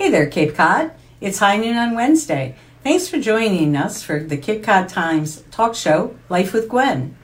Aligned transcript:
Hey 0.00 0.08
there, 0.08 0.28
Cape 0.28 0.54
Cod. 0.54 0.92
It's 1.20 1.40
high 1.40 1.58
noon 1.58 1.76
on 1.76 1.94
Wednesday. 1.94 2.56
Thanks 2.82 3.06
for 3.06 3.18
joining 3.18 3.76
us 3.76 4.02
for 4.02 4.18
the 4.18 4.38
Cape 4.38 4.62
Cod 4.64 4.88
Times 4.88 5.44
talk 5.50 5.74
show, 5.74 6.16
Life 6.30 6.54
with 6.54 6.70
Gwen. 6.70 7.18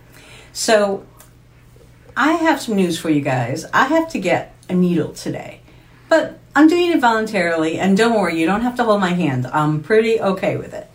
So, 0.52 1.06
I 2.14 2.32
have 2.32 2.60
some 2.60 2.76
news 2.76 2.98
for 2.98 3.08
you 3.08 3.22
guys. 3.22 3.64
I 3.72 3.86
have 3.86 4.10
to 4.10 4.18
get 4.18 4.54
a 4.68 4.74
needle 4.74 5.14
today, 5.14 5.62
but 6.10 6.38
I'm 6.54 6.68
doing 6.68 6.92
it 6.92 7.00
voluntarily, 7.00 7.78
and 7.78 7.97
don't 7.97 8.21
worry, 8.21 8.38
you 8.38 8.44
don't 8.44 8.60
have 8.60 8.77
to 8.77 8.85
hold 8.85 9.01
my 9.01 9.15
hand. 9.15 9.47
I'm 9.47 9.83
pretty 9.83 10.21
okay 10.21 10.58
with 10.58 10.74
it. 10.74 10.87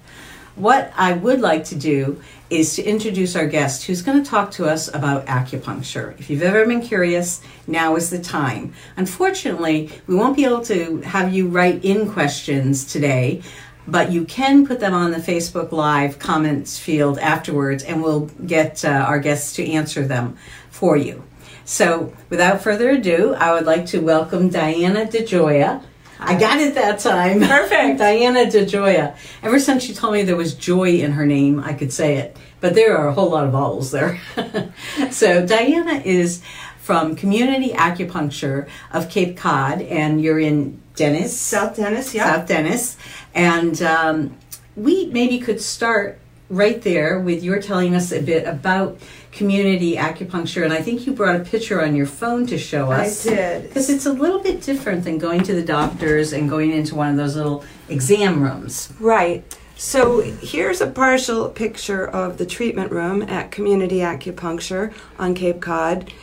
What 0.62 0.94
I 0.96 1.14
would 1.14 1.42
like 1.42 1.64
to 1.66 1.76
do 1.76 2.22
is 2.52 2.76
to 2.76 2.84
introduce 2.84 3.36
our 3.36 3.48
guest 3.48 3.88
who's 3.88 4.04
going 4.04 4.24
to 4.24 4.30
talk 4.30 4.52
to 4.52 4.70
us 4.70 4.94
about 4.94 5.26
acupuncture. 5.26 6.16
If 6.20 6.30
you've 6.30 6.44
ever 6.44 6.68
been 6.68 6.84
curious, 6.84 7.42
now 7.66 7.96
is 7.96 8.12
the 8.12 8.20
time. 8.20 8.76
Unfortunately, 8.96 9.90
we 10.06 10.14
won't 10.14 10.36
be 10.36 10.46
able 10.46 10.64
to 10.66 11.02
have 11.02 11.34
you 11.34 11.48
write 11.48 11.84
in 11.84 12.12
questions 12.12 12.86
today, 12.86 13.42
but 13.88 14.12
you 14.12 14.24
can 14.24 14.68
put 14.68 14.80
them 14.80 14.94
on 14.94 15.10
the 15.10 15.18
Facebook 15.18 15.72
Live 15.72 16.20
comments 16.20 16.78
field 16.78 17.18
afterwards, 17.18 17.84
and 17.84 18.04
we'll 18.04 18.28
get 18.46 18.86
uh, 18.86 18.90
our 18.90 19.18
guests 19.18 19.56
to 19.56 19.68
answer 19.68 20.06
them 20.06 20.38
for 20.70 20.96
you. 20.96 21.24
So, 21.66 22.14
without 22.30 22.62
further 22.62 22.92
ado, 22.92 23.34
I 23.34 23.52
would 23.54 23.66
like 23.66 23.88
to 23.88 24.00
welcome 24.00 24.50
Diana 24.50 25.08
DeJoya. 25.08 25.84
I 26.22 26.40
got 26.40 26.60
it 26.60 26.76
that 26.76 27.00
time. 27.00 27.40
Perfect. 27.40 27.98
Diana 27.98 28.46
DeJoya. 28.46 29.18
Ever 29.42 29.60
since 29.60 29.84
she 29.84 29.94
told 29.94 30.14
me 30.14 30.22
there 30.22 30.36
was 30.36 30.54
joy 30.54 31.00
in 31.00 31.14
her 31.14 31.26
name, 31.26 31.60
I 31.60 31.74
could 31.74 31.92
say 31.92 32.18
it. 32.18 32.38
But 32.60 32.76
there 32.76 32.96
are 32.96 33.08
a 33.08 33.14
whole 33.14 33.32
lot 33.32 33.46
of 33.46 33.52
vowels 33.52 33.90
there. 33.90 34.22
so 35.12 35.46
Diana 35.46 35.94
is 36.06 36.44
from 36.78 37.16
Community 37.16 37.70
Acupuncture 37.70 38.70
of 38.92 39.10
Cape 39.10 39.36
Cod, 39.36 39.82
and 39.82 40.22
you're 40.22 40.40
in 40.40 40.80
Dennis. 40.96 41.38
South 41.40 41.76
Dennis, 41.76 42.14
yeah. 42.14 42.36
South 42.36 42.48
Dennis. 42.48 42.98
And 43.34 43.82
um, 43.82 44.38
we 44.76 45.08
maybe 45.08 45.40
could 45.40 45.60
start 45.60 46.20
right 46.50 46.82
there 46.82 47.20
with 47.20 47.44
your 47.44 47.62
telling 47.62 47.96
us 47.96 48.12
a 48.12 48.22
bit 48.22 48.46
about 48.46 49.00
community 49.32 49.96
acupuncture. 49.96 50.64
And 50.64 50.74
I 50.74 50.82
think 50.82 51.06
you 51.06 51.14
brought 51.14 51.36
a 51.36 51.40
picture 51.40 51.82
on 51.82 51.96
your 51.96 52.06
phone 52.06 52.46
to 52.48 52.58
show 52.58 52.92
us. 52.92 53.26
I 53.26 53.30
did. 53.30 53.64
Because 53.70 53.90
it's 53.90 54.06
a 54.06 54.14
little 54.14 54.40
bit 54.40 54.62
different 54.62 55.04
than 55.04 55.18
going 55.18 55.44
to 55.44 55.54
the 55.54 55.64
doctors 55.64 56.34
and 56.34 56.50
going 56.50 56.72
into 56.72 56.96
one 56.96 57.10
of 57.10 57.18
those 57.18 57.36
little 57.36 57.64
exam 57.90 58.44
rooms. 58.44 58.92
Right. 59.00 59.44
So 59.76 60.22
here's 60.22 60.80
a 60.82 60.88
partial 60.88 61.50
picture 61.50 62.06
of 62.06 62.38
the 62.38 62.46
treatment 62.46 62.92
room 62.92 63.24
at 63.24 63.52
Community 63.52 64.00
Acupuncture 64.00 64.94
on 65.18 65.34
Cape 65.34 65.60
Cod. 65.60 66.14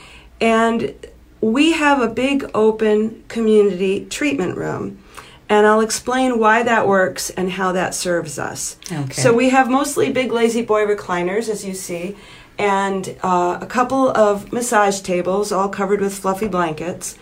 And 0.41 0.95
we 1.41 1.73
have 1.73 2.01
a 2.01 2.09
big 2.09 2.49
open 2.55 3.25
community 3.29 4.05
treatment 4.05 4.57
room. 4.57 5.03
And 5.49 5.67
I'll 5.67 5.81
explain 5.81 6.39
why 6.39 6.63
that 6.63 6.87
works 6.87 7.31
and 7.31 7.53
how 7.53 7.73
that 7.73 7.95
serves 7.95 8.39
us. 8.39 8.77
Okay. 8.93 9.13
So 9.15 9.33
we 9.33 9.49
have 9.49 9.71
mostly 9.71 10.13
big 10.13 10.31
La-Z-Boy 10.31 10.85
recliners, 10.85 11.49
as 11.49 11.65
you 11.65 11.73
see, 11.73 12.17
and 12.59 13.17
uh, 13.23 13.59
a 13.61 13.67
couple 13.67 14.11
of 14.11 14.53
massage 14.53 15.01
tables, 15.01 15.53
all 15.53 15.69
covered 15.69 16.01
with 16.01 16.19
fluffy 16.19 16.49
blankets. 16.49 17.17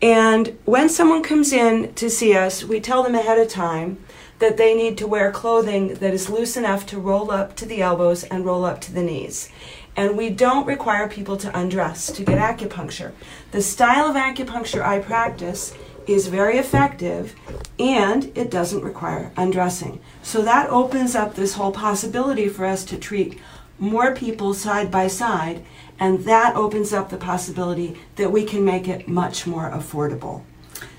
And 0.00 0.56
when 0.64 0.88
someone 0.88 1.22
comes 1.22 1.52
in 1.52 1.92
to 1.94 2.08
see 2.08 2.34
us, 2.34 2.64
we 2.64 2.80
tell 2.80 3.02
them 3.02 3.14
ahead 3.14 3.38
of 3.38 3.48
time 3.48 4.02
that 4.38 4.56
they 4.56 4.74
need 4.74 4.96
to 4.98 5.06
wear 5.06 5.32
clothing 5.32 5.94
that 5.94 6.14
is 6.14 6.30
loose 6.30 6.56
enough 6.56 6.86
to 6.86 6.98
roll 6.98 7.30
up 7.30 7.56
to 7.56 7.66
the 7.66 7.82
elbows 7.82 8.22
and 8.24 8.46
roll 8.46 8.64
up 8.64 8.80
to 8.82 8.92
the 8.92 9.02
knees. 9.02 9.50
And 9.96 10.16
we 10.16 10.30
don't 10.30 10.66
require 10.66 11.08
people 11.08 11.36
to 11.38 11.58
undress 11.58 12.06
to 12.12 12.24
get 12.24 12.38
acupuncture. 12.38 13.12
The 13.50 13.62
style 13.62 14.06
of 14.06 14.14
acupuncture 14.14 14.82
I 14.82 15.00
practice 15.00 15.74
is 16.06 16.28
very 16.28 16.56
effective 16.56 17.34
and 17.78 18.32
it 18.36 18.50
doesn't 18.50 18.82
require 18.82 19.32
undressing. 19.36 20.00
So 20.22 20.42
that 20.42 20.70
opens 20.70 21.16
up 21.16 21.34
this 21.34 21.54
whole 21.54 21.72
possibility 21.72 22.48
for 22.48 22.64
us 22.64 22.84
to 22.86 22.96
treat 22.96 23.40
more 23.78 24.14
people 24.14 24.54
side 24.54 24.90
by 24.90 25.06
side, 25.08 25.64
and 25.98 26.20
that 26.24 26.56
opens 26.56 26.92
up 26.92 27.10
the 27.10 27.16
possibility 27.16 27.98
that 28.16 28.30
we 28.30 28.44
can 28.44 28.64
make 28.64 28.88
it 28.88 29.08
much 29.08 29.46
more 29.46 29.70
affordable. 29.70 30.42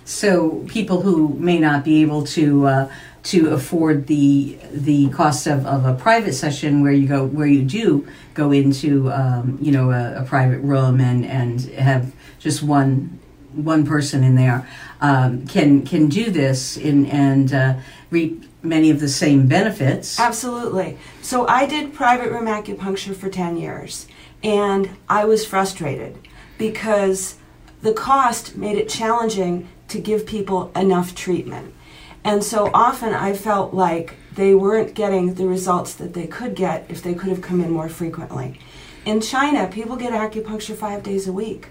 So 0.06 0.66
people 0.68 1.02
who 1.02 1.30
may 1.36 1.60
not 1.60 1.84
be 1.84 2.02
able 2.02 2.26
to 2.28 2.66
uh, 2.66 2.92
to 3.24 3.50
afford 3.50 4.08
the 4.08 4.58
the 4.72 5.10
cost 5.10 5.46
of, 5.46 5.66
of 5.66 5.86
a 5.86 5.94
private 5.94 6.34
session 6.34 6.82
where 6.82 6.92
you 6.92 7.08
go 7.08 7.26
where 7.26 7.48
you 7.48 7.64
do 7.64 8.08
go 8.34 8.52
into 8.52 9.12
um, 9.12 9.58
you 9.62 9.72
know 9.72 9.92
a, 9.92 10.22
a, 10.22 10.26
private 10.26 10.60
room 10.60 11.00
and 11.00 11.26
and 11.26 11.62
have 11.76 12.14
just 12.40 12.64
one 12.64 13.20
one 13.54 13.86
person 13.86 14.24
in 14.24 14.36
there 14.36 14.68
um, 15.02 15.46
can 15.48 15.86
can 15.86 16.08
do 16.08 16.32
this 16.32 16.78
in 16.78 17.06
and 17.08 17.54
uh, 17.54 17.76
reap 18.10 18.46
many 18.62 18.90
of 18.90 19.00
the 19.00 19.08
same 19.08 19.48
benefits. 19.48 20.20
Absolutely. 20.20 20.98
So 21.22 21.48
I 21.48 21.66
did 21.66 21.94
private 21.94 22.32
room 22.32 22.46
acupuncture 22.46 23.16
for 23.16 23.30
10 23.30 23.58
years 23.58 24.08
and 24.44 24.90
I 25.08 25.26
was 25.26 25.46
frustrated 25.46 26.18
because 26.58 27.38
the 27.82 27.94
cost 27.94 28.58
made 28.58 28.78
it 28.78 28.90
challenging 28.90 29.70
to 29.88 30.00
give 30.00 30.26
people 30.26 30.72
enough 30.76 31.16
treatment. 31.16 31.74
And 32.24 32.44
so 32.44 32.70
often 32.74 33.14
I 33.14 33.34
felt 33.34 33.74
like 33.74 34.16
they 34.36 34.54
weren't 34.54 34.94
getting 34.94 35.34
the 35.36 35.48
results 35.48 35.94
that 35.96 36.14
they 36.14 36.28
could 36.28 36.56
get 36.56 36.86
if 36.90 37.02
they 37.02 37.14
could 37.14 37.30
have 37.30 37.42
come 37.42 37.62
in 37.62 37.72
more 37.72 37.90
frequently. 37.90 38.60
In 39.06 39.22
China, 39.22 39.68
people 39.68 39.96
get 39.96 40.12
acupuncture 40.12 40.76
five 40.76 41.04
days 41.04 41.28
a 41.28 41.34
week. 41.34 41.68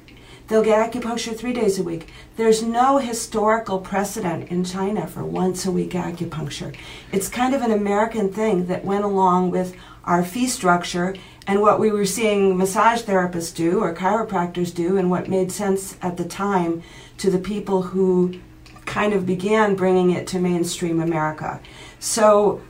They'll 0.48 0.64
get 0.64 0.90
acupuncture 0.90 1.36
three 1.36 1.52
days 1.52 1.78
a 1.78 1.82
week. 1.82 2.08
There's 2.36 2.62
no 2.62 2.96
historical 2.96 3.78
precedent 3.78 4.50
in 4.50 4.64
China 4.64 5.06
for 5.06 5.22
once 5.22 5.66
a 5.66 5.70
week 5.70 5.90
acupuncture. 5.90 6.74
It's 7.12 7.28
kind 7.28 7.54
of 7.54 7.60
an 7.60 7.70
American 7.70 8.32
thing 8.32 8.66
that 8.66 8.84
went 8.84 9.04
along 9.04 9.50
with 9.50 9.76
our 10.04 10.24
fee 10.24 10.46
structure 10.46 11.14
and 11.46 11.60
what 11.60 11.78
we 11.78 11.90
were 11.90 12.06
seeing 12.06 12.56
massage 12.56 13.02
therapists 13.02 13.54
do 13.54 13.80
or 13.80 13.94
chiropractors 13.94 14.74
do, 14.74 14.96
and 14.96 15.10
what 15.10 15.28
made 15.28 15.52
sense 15.52 15.96
at 16.00 16.16
the 16.16 16.24
time 16.24 16.82
to 17.18 17.30
the 17.30 17.38
people 17.38 17.82
who 17.82 18.40
kind 18.86 19.12
of 19.12 19.26
began 19.26 19.74
bringing 19.74 20.10
it 20.10 20.26
to 20.28 20.38
mainstream 20.38 21.00
America. 21.00 21.60
So 22.00 22.62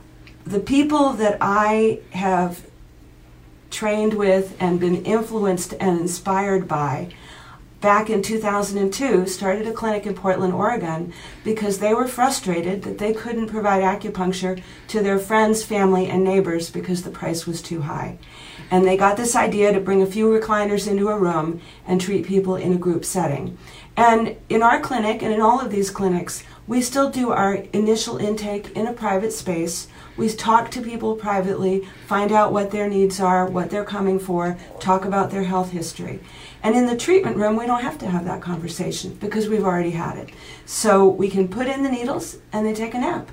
the 0.43 0.59
people 0.59 1.13
that 1.13 1.37
I 1.39 1.99
have 2.11 2.65
trained 3.69 4.15
with 4.15 4.57
and 4.59 4.79
been 4.79 5.05
influenced 5.05 5.73
and 5.79 5.99
inspired 6.01 6.67
by 6.67 7.13
back 7.81 8.09
in 8.09 8.21
2002 8.21 9.27
started 9.27 9.67
a 9.67 9.71
clinic 9.71 10.05
in 10.05 10.13
Portland, 10.13 10.53
Oregon 10.53 11.13
because 11.43 11.79
they 11.79 11.93
were 11.93 12.07
frustrated 12.07 12.83
that 12.83 12.97
they 12.97 13.13
couldn't 13.13 13.47
provide 13.47 13.83
acupuncture 13.83 14.61
to 14.87 15.01
their 15.01 15.19
friends, 15.19 15.63
family, 15.63 16.07
and 16.07 16.23
neighbors 16.23 16.69
because 16.69 17.03
the 17.03 17.11
price 17.11 17.45
was 17.45 17.61
too 17.61 17.81
high. 17.81 18.17
And 18.71 18.85
they 18.85 18.97
got 18.97 19.17
this 19.17 19.35
idea 19.35 19.73
to 19.73 19.79
bring 19.79 20.01
a 20.01 20.05
few 20.05 20.27
recliners 20.27 20.87
into 20.87 21.09
a 21.09 21.17
room 21.17 21.61
and 21.87 21.99
treat 21.99 22.25
people 22.25 22.55
in 22.55 22.73
a 22.73 22.77
group 22.77 23.05
setting. 23.05 23.57
And 23.97 24.37
in 24.47 24.61
our 24.61 24.79
clinic 24.79 25.21
and 25.23 25.33
in 25.33 25.41
all 25.41 25.59
of 25.59 25.71
these 25.71 25.89
clinics, 25.89 26.43
we 26.67 26.81
still 26.81 27.09
do 27.09 27.31
our 27.31 27.55
initial 27.73 28.17
intake 28.17 28.71
in 28.77 28.85
a 28.85 28.93
private 28.93 29.33
space. 29.33 29.87
We 30.17 30.29
talk 30.29 30.69
to 30.71 30.81
people 30.81 31.15
privately, 31.15 31.87
find 32.05 32.31
out 32.31 32.53
what 32.53 32.69
their 32.69 32.87
needs 32.87 33.19
are, 33.19 33.47
what 33.47 33.71
they're 33.71 33.83
coming 33.83 34.19
for, 34.19 34.55
talk 34.79 35.03
about 35.03 35.31
their 35.31 35.43
health 35.43 35.71
history. 35.71 36.19
And 36.61 36.75
in 36.75 36.87
the 36.87 36.97
treatment 36.97 37.37
room, 37.37 37.55
we 37.55 37.65
don't 37.65 37.81
have 37.81 37.97
to 37.99 38.09
have 38.09 38.25
that 38.25 38.41
conversation 38.41 39.15
because 39.15 39.47
we've 39.47 39.63
already 39.63 39.91
had 39.91 40.17
it. 40.17 40.29
So 40.65 41.07
we 41.07 41.29
can 41.29 41.47
put 41.47 41.67
in 41.67 41.83
the 41.83 41.89
needles 41.89 42.37
and 42.51 42.65
they 42.65 42.73
take 42.73 42.93
a 42.93 42.99
nap. 42.99 43.31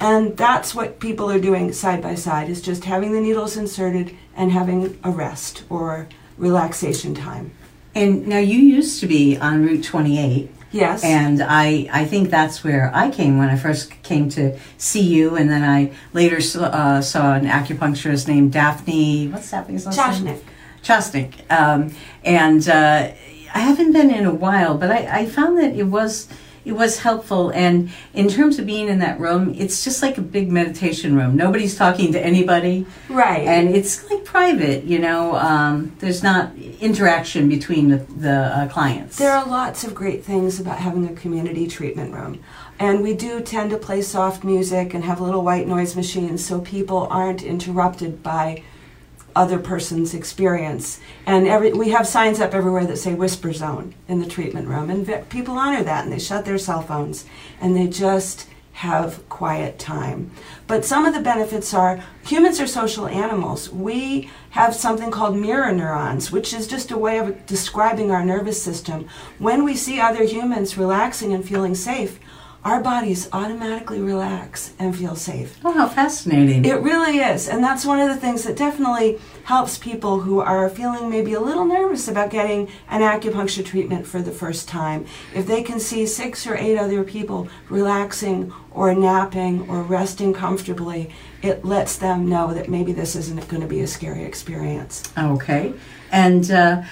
And 0.00 0.36
that's 0.36 0.74
what 0.74 0.98
people 0.98 1.30
are 1.30 1.38
doing 1.38 1.72
side 1.72 2.02
by 2.02 2.14
side 2.14 2.48
is 2.50 2.60
just 2.60 2.84
having 2.84 3.12
the 3.12 3.20
needles 3.20 3.56
inserted 3.56 4.16
and 4.34 4.50
having 4.50 4.98
a 5.04 5.10
rest 5.10 5.64
or 5.70 6.08
relaxation 6.36 7.14
time. 7.14 7.52
And 7.94 8.26
now 8.26 8.38
you 8.38 8.58
used 8.58 9.00
to 9.00 9.06
be 9.06 9.36
on 9.36 9.64
Route 9.64 9.84
28. 9.84 10.50
Yes. 10.72 11.04
And 11.04 11.40
I, 11.40 11.88
I 11.92 12.04
think 12.04 12.30
that's 12.30 12.64
where 12.64 12.90
I 12.92 13.08
came 13.08 13.38
when 13.38 13.48
I 13.48 13.56
first 13.56 14.02
came 14.02 14.28
to 14.30 14.58
see 14.76 15.02
you, 15.02 15.36
and 15.36 15.48
then 15.48 15.62
I 15.62 15.92
later 16.12 16.40
saw, 16.40 16.64
uh, 16.64 17.00
saw 17.00 17.34
an 17.34 17.44
acupuncturist 17.44 18.26
named 18.26 18.52
Daphne. 18.52 19.28
What's 19.28 19.52
Daphne's 19.52 19.86
last 19.86 20.24
name? 20.24 20.40
Chosnick. 20.84 21.50
Um, 21.50 21.94
and 22.24 22.68
uh, 22.68 23.12
I 23.54 23.58
haven't 23.58 23.92
been 23.92 24.10
in 24.10 24.26
a 24.26 24.34
while, 24.34 24.76
but 24.76 24.90
I, 24.90 25.20
I 25.20 25.26
found 25.26 25.58
that 25.58 25.74
it 25.74 25.84
was 25.84 26.28
it 26.64 26.72
was 26.72 27.00
helpful. 27.00 27.50
And 27.50 27.90
in 28.14 28.28
terms 28.28 28.58
of 28.58 28.66
being 28.66 28.88
in 28.88 28.98
that 29.00 29.20
room, 29.20 29.54
it's 29.54 29.84
just 29.84 30.02
like 30.02 30.16
a 30.16 30.22
big 30.22 30.50
meditation 30.50 31.14
room. 31.14 31.36
Nobody's 31.36 31.76
talking 31.76 32.12
to 32.12 32.20
anybody. 32.20 32.86
Right. 33.08 33.46
And 33.46 33.68
it's 33.68 34.08
like 34.10 34.24
private, 34.24 34.84
you 34.84 34.98
know. 34.98 35.36
Um, 35.36 35.94
there's 35.98 36.22
not 36.22 36.56
interaction 36.80 37.48
between 37.48 37.88
the, 37.88 37.98
the 37.98 38.32
uh, 38.32 38.68
clients. 38.68 39.18
There 39.18 39.32
are 39.32 39.46
lots 39.46 39.84
of 39.84 39.94
great 39.94 40.24
things 40.24 40.58
about 40.58 40.78
having 40.78 41.06
a 41.06 41.12
community 41.12 41.66
treatment 41.66 42.14
room. 42.14 42.40
And 42.78 43.02
we 43.02 43.14
do 43.14 43.40
tend 43.40 43.70
to 43.70 43.76
play 43.76 44.02
soft 44.02 44.42
music 44.42 44.94
and 44.94 45.04
have 45.04 45.20
little 45.20 45.44
white 45.44 45.68
noise 45.68 45.94
machines 45.94 46.44
so 46.44 46.60
people 46.60 47.06
aren't 47.10 47.42
interrupted 47.42 48.22
by 48.22 48.62
other 49.36 49.58
person's 49.58 50.14
experience. 50.14 51.00
And 51.26 51.46
every, 51.46 51.72
we 51.72 51.90
have 51.90 52.06
signs 52.06 52.40
up 52.40 52.54
everywhere 52.54 52.86
that 52.86 52.98
say 52.98 53.14
whisper 53.14 53.52
zone 53.52 53.94
in 54.08 54.20
the 54.20 54.28
treatment 54.28 54.68
room. 54.68 54.90
And 54.90 55.28
people 55.28 55.58
honor 55.58 55.82
that 55.82 56.04
and 56.04 56.12
they 56.12 56.18
shut 56.18 56.44
their 56.44 56.58
cell 56.58 56.82
phones 56.82 57.24
and 57.60 57.76
they 57.76 57.86
just 57.86 58.48
have 58.74 59.26
quiet 59.28 59.78
time. 59.78 60.32
But 60.66 60.84
some 60.84 61.06
of 61.06 61.14
the 61.14 61.20
benefits 61.20 61.72
are 61.72 62.02
humans 62.26 62.60
are 62.60 62.66
social 62.66 63.06
animals. 63.06 63.70
We 63.70 64.30
have 64.50 64.74
something 64.74 65.12
called 65.12 65.36
mirror 65.36 65.70
neurons, 65.70 66.32
which 66.32 66.52
is 66.52 66.66
just 66.66 66.90
a 66.90 66.98
way 66.98 67.18
of 67.18 67.46
describing 67.46 68.10
our 68.10 68.24
nervous 68.24 68.60
system. 68.60 69.08
When 69.38 69.62
we 69.62 69.76
see 69.76 70.00
other 70.00 70.24
humans 70.24 70.76
relaxing 70.76 71.32
and 71.32 71.46
feeling 71.46 71.76
safe, 71.76 72.18
our 72.64 72.80
bodies 72.80 73.28
automatically 73.32 74.00
relax 74.00 74.72
and 74.78 74.96
feel 74.96 75.14
safe. 75.14 75.58
Oh, 75.64 75.72
how 75.72 75.86
fascinating. 75.86 76.64
It 76.64 76.80
really 76.80 77.18
is. 77.18 77.46
And 77.46 77.62
that's 77.62 77.84
one 77.84 78.00
of 78.00 78.08
the 78.08 78.16
things 78.16 78.44
that 78.44 78.56
definitely 78.56 79.18
helps 79.44 79.76
people 79.76 80.20
who 80.20 80.40
are 80.40 80.70
feeling 80.70 81.10
maybe 81.10 81.34
a 81.34 81.40
little 81.40 81.66
nervous 81.66 82.08
about 82.08 82.30
getting 82.30 82.68
an 82.88 83.02
acupuncture 83.02 83.64
treatment 83.64 84.06
for 84.06 84.22
the 84.22 84.32
first 84.32 84.66
time. 84.66 85.04
If 85.34 85.46
they 85.46 85.62
can 85.62 85.78
see 85.78 86.06
six 86.06 86.46
or 86.46 86.56
eight 86.56 86.78
other 86.78 87.04
people 87.04 87.48
relaxing 87.68 88.50
or 88.70 88.94
napping 88.94 89.68
or 89.68 89.82
resting 89.82 90.32
comfortably, 90.32 91.10
it 91.42 91.66
lets 91.66 91.96
them 91.96 92.28
know 92.30 92.54
that 92.54 92.70
maybe 92.70 92.92
this 92.92 93.14
isn't 93.14 93.46
going 93.48 93.60
to 93.60 93.68
be 93.68 93.80
a 93.80 93.86
scary 93.86 94.24
experience. 94.24 95.02
Okay. 95.18 95.74
And 96.10 96.50
uh, 96.50 96.82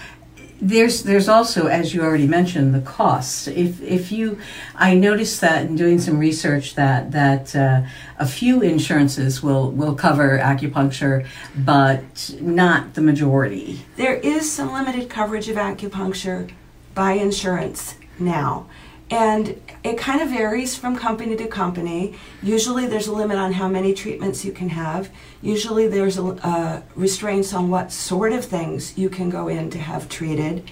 there's 0.62 1.02
there's 1.02 1.28
also, 1.28 1.66
as 1.66 1.92
you 1.92 2.02
already 2.02 2.28
mentioned, 2.28 2.72
the 2.72 2.80
costs. 2.80 3.48
If 3.48 3.82
if 3.82 4.12
you, 4.12 4.38
I 4.76 4.94
noticed 4.94 5.40
that 5.40 5.66
in 5.66 5.74
doing 5.74 5.98
some 5.98 6.18
research 6.18 6.76
that 6.76 7.10
that 7.10 7.54
uh, 7.56 7.82
a 8.18 8.26
few 8.26 8.62
insurances 8.62 9.42
will 9.42 9.72
will 9.72 9.96
cover 9.96 10.38
acupuncture, 10.38 11.26
but 11.56 12.34
not 12.40 12.94
the 12.94 13.00
majority. 13.00 13.84
There 13.96 14.14
is 14.14 14.50
some 14.50 14.72
limited 14.72 15.10
coverage 15.10 15.48
of 15.48 15.56
acupuncture 15.56 16.52
by 16.94 17.14
insurance 17.14 17.96
now. 18.20 18.66
And 19.12 19.60
it 19.84 19.98
kind 19.98 20.22
of 20.22 20.30
varies 20.30 20.74
from 20.74 20.96
company 20.96 21.36
to 21.36 21.46
company. 21.46 22.14
Usually, 22.42 22.86
there's 22.86 23.08
a 23.08 23.12
limit 23.12 23.36
on 23.36 23.52
how 23.52 23.68
many 23.68 23.92
treatments 23.92 24.42
you 24.42 24.52
can 24.52 24.70
have. 24.70 25.10
Usually, 25.42 25.86
there's 25.86 26.16
a, 26.16 26.24
uh, 26.24 26.82
restraints 26.94 27.52
on 27.52 27.68
what 27.68 27.92
sort 27.92 28.32
of 28.32 28.42
things 28.42 28.96
you 28.96 29.10
can 29.10 29.28
go 29.28 29.48
in 29.48 29.68
to 29.68 29.78
have 29.78 30.08
treated 30.08 30.70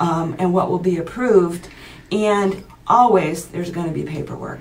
um, 0.00 0.34
and 0.38 0.54
what 0.54 0.70
will 0.70 0.78
be 0.78 0.96
approved. 0.96 1.68
And 2.10 2.64
always, 2.86 3.48
there's 3.48 3.70
going 3.70 3.88
to 3.88 3.92
be 3.92 4.04
paperwork. 4.04 4.60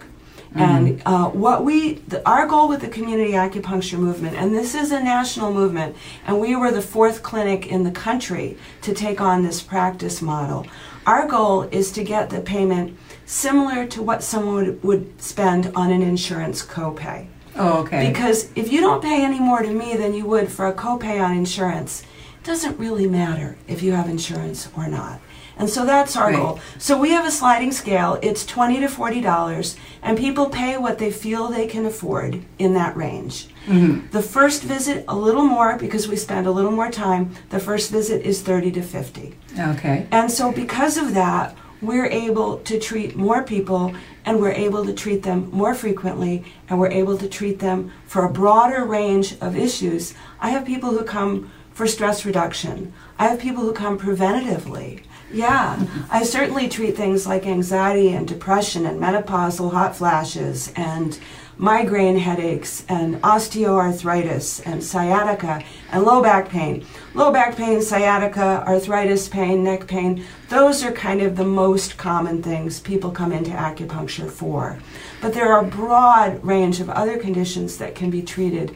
And 0.53 1.01
uh, 1.05 1.29
what 1.29 1.63
we, 1.63 1.93
the, 1.93 2.27
our 2.27 2.45
goal 2.45 2.67
with 2.67 2.81
the 2.81 2.89
community 2.89 3.31
acupuncture 3.31 3.97
movement, 3.97 4.35
and 4.35 4.53
this 4.53 4.75
is 4.75 4.91
a 4.91 5.01
national 5.01 5.53
movement, 5.53 5.95
and 6.25 6.41
we 6.41 6.57
were 6.57 6.71
the 6.71 6.81
fourth 6.81 7.23
clinic 7.23 7.67
in 7.67 7.83
the 7.83 7.91
country 7.91 8.57
to 8.81 8.93
take 8.93 9.21
on 9.21 9.43
this 9.43 9.61
practice 9.61 10.21
model. 10.21 10.67
Our 11.07 11.25
goal 11.25 11.63
is 11.63 11.93
to 11.93 12.03
get 12.03 12.29
the 12.29 12.41
payment 12.41 12.97
similar 13.31 13.85
to 13.87 14.01
what 14.03 14.21
someone 14.21 14.55
would, 14.55 14.83
would 14.83 15.21
spend 15.21 15.71
on 15.73 15.89
an 15.89 16.01
insurance 16.01 16.65
copay. 16.65 17.25
Oh, 17.55 17.79
okay. 17.79 18.09
Because 18.09 18.49
if 18.55 18.71
you 18.71 18.81
don't 18.81 19.01
pay 19.01 19.23
any 19.23 19.39
more 19.39 19.61
to 19.61 19.71
me 19.73 19.95
than 19.95 20.13
you 20.13 20.25
would 20.25 20.51
for 20.51 20.67
a 20.67 20.73
copay 20.73 21.23
on 21.23 21.35
insurance, 21.37 22.03
it 22.37 22.43
doesn't 22.45 22.77
really 22.77 23.07
matter 23.07 23.57
if 23.69 23.81
you 23.81 23.93
have 23.93 24.09
insurance 24.09 24.67
or 24.75 24.87
not. 24.87 25.21
And 25.57 25.69
so 25.69 25.85
that's 25.85 26.15
our 26.17 26.27
Right. 26.27 26.35
goal. 26.35 26.59
So 26.77 26.97
we 26.97 27.11
have 27.11 27.25
a 27.25 27.31
sliding 27.31 27.71
scale. 27.71 28.17
It's 28.21 28.45
twenty 28.45 28.79
to 28.79 28.87
forty 28.87 29.21
dollars, 29.21 29.75
and 30.01 30.17
people 30.17 30.49
pay 30.49 30.77
what 30.77 30.97
they 30.97 31.11
feel 31.11 31.47
they 31.47 31.67
can 31.67 31.85
afford 31.85 32.41
in 32.57 32.73
that 32.73 32.97
range. 32.97 33.47
Mm-hmm. 33.67 34.07
The 34.11 34.23
first 34.23 34.63
visit 34.63 35.05
a 35.07 35.15
little 35.15 35.43
more 35.43 35.77
because 35.77 36.07
we 36.07 36.15
spend 36.15 36.47
a 36.47 36.51
little 36.51 36.71
more 36.71 36.89
time. 36.89 37.35
The 37.49 37.59
first 37.59 37.91
visit 37.91 38.25
is 38.25 38.41
thirty 38.41 38.71
to 38.71 38.81
fifty. 38.81 39.35
okay. 39.57 40.07
And 40.11 40.31
so, 40.31 40.51
because 40.51 40.97
of 40.97 41.13
that, 41.13 41.55
we're 41.81 42.05
able 42.05 42.57
to 42.59 42.79
treat 42.79 43.15
more 43.15 43.43
people 43.43 43.95
and 44.25 44.39
we're 44.39 44.51
able 44.51 44.85
to 44.85 44.93
treat 44.93 45.23
them 45.23 45.49
more 45.51 45.73
frequently 45.73 46.43
and 46.69 46.79
we're 46.79 46.91
able 46.91 47.17
to 47.17 47.27
treat 47.27 47.59
them 47.59 47.91
for 48.05 48.23
a 48.23 48.31
broader 48.31 48.85
range 48.85 49.35
of 49.41 49.57
issues. 49.57 50.13
I 50.39 50.51
have 50.51 50.65
people 50.65 50.91
who 50.91 51.03
come 51.03 51.51
for 51.73 51.87
stress 51.87 52.25
reduction, 52.25 52.93
I 53.17 53.27
have 53.27 53.39
people 53.39 53.63
who 53.63 53.73
come 53.73 53.97
preventatively. 53.97 55.03
Yeah, 55.33 55.87
I 56.11 56.23
certainly 56.23 56.67
treat 56.67 56.97
things 56.97 57.25
like 57.25 57.45
anxiety 57.47 58.09
and 58.09 58.27
depression 58.27 58.85
and 58.85 58.99
menopausal 58.99 59.71
hot 59.71 59.95
flashes 59.95 60.73
and 60.75 61.17
migraine 61.57 62.17
headaches 62.17 62.83
and 62.89 63.21
osteoarthritis 63.21 64.61
and 64.65 64.83
sciatica 64.83 65.63
and 65.91 66.03
low 66.03 66.21
back 66.21 66.49
pain. 66.49 66.85
Low 67.13 67.31
back 67.31 67.55
pain, 67.55 67.81
sciatica, 67.81 68.63
arthritis 68.67 69.27
pain, 69.27 69.63
neck 69.63 69.87
pain, 69.87 70.25
those 70.49 70.83
are 70.83 70.91
kind 70.91 71.21
of 71.21 71.35
the 71.35 71.45
most 71.45 71.97
common 71.97 72.41
things 72.41 72.79
people 72.79 73.11
come 73.11 73.31
into 73.31 73.51
acupuncture 73.51 74.29
for. 74.29 74.79
But 75.21 75.33
there 75.33 75.51
are 75.51 75.63
a 75.63 75.67
broad 75.67 76.43
range 76.43 76.79
of 76.79 76.89
other 76.89 77.17
conditions 77.17 77.77
that 77.77 77.95
can 77.95 78.09
be 78.09 78.21
treated. 78.21 78.75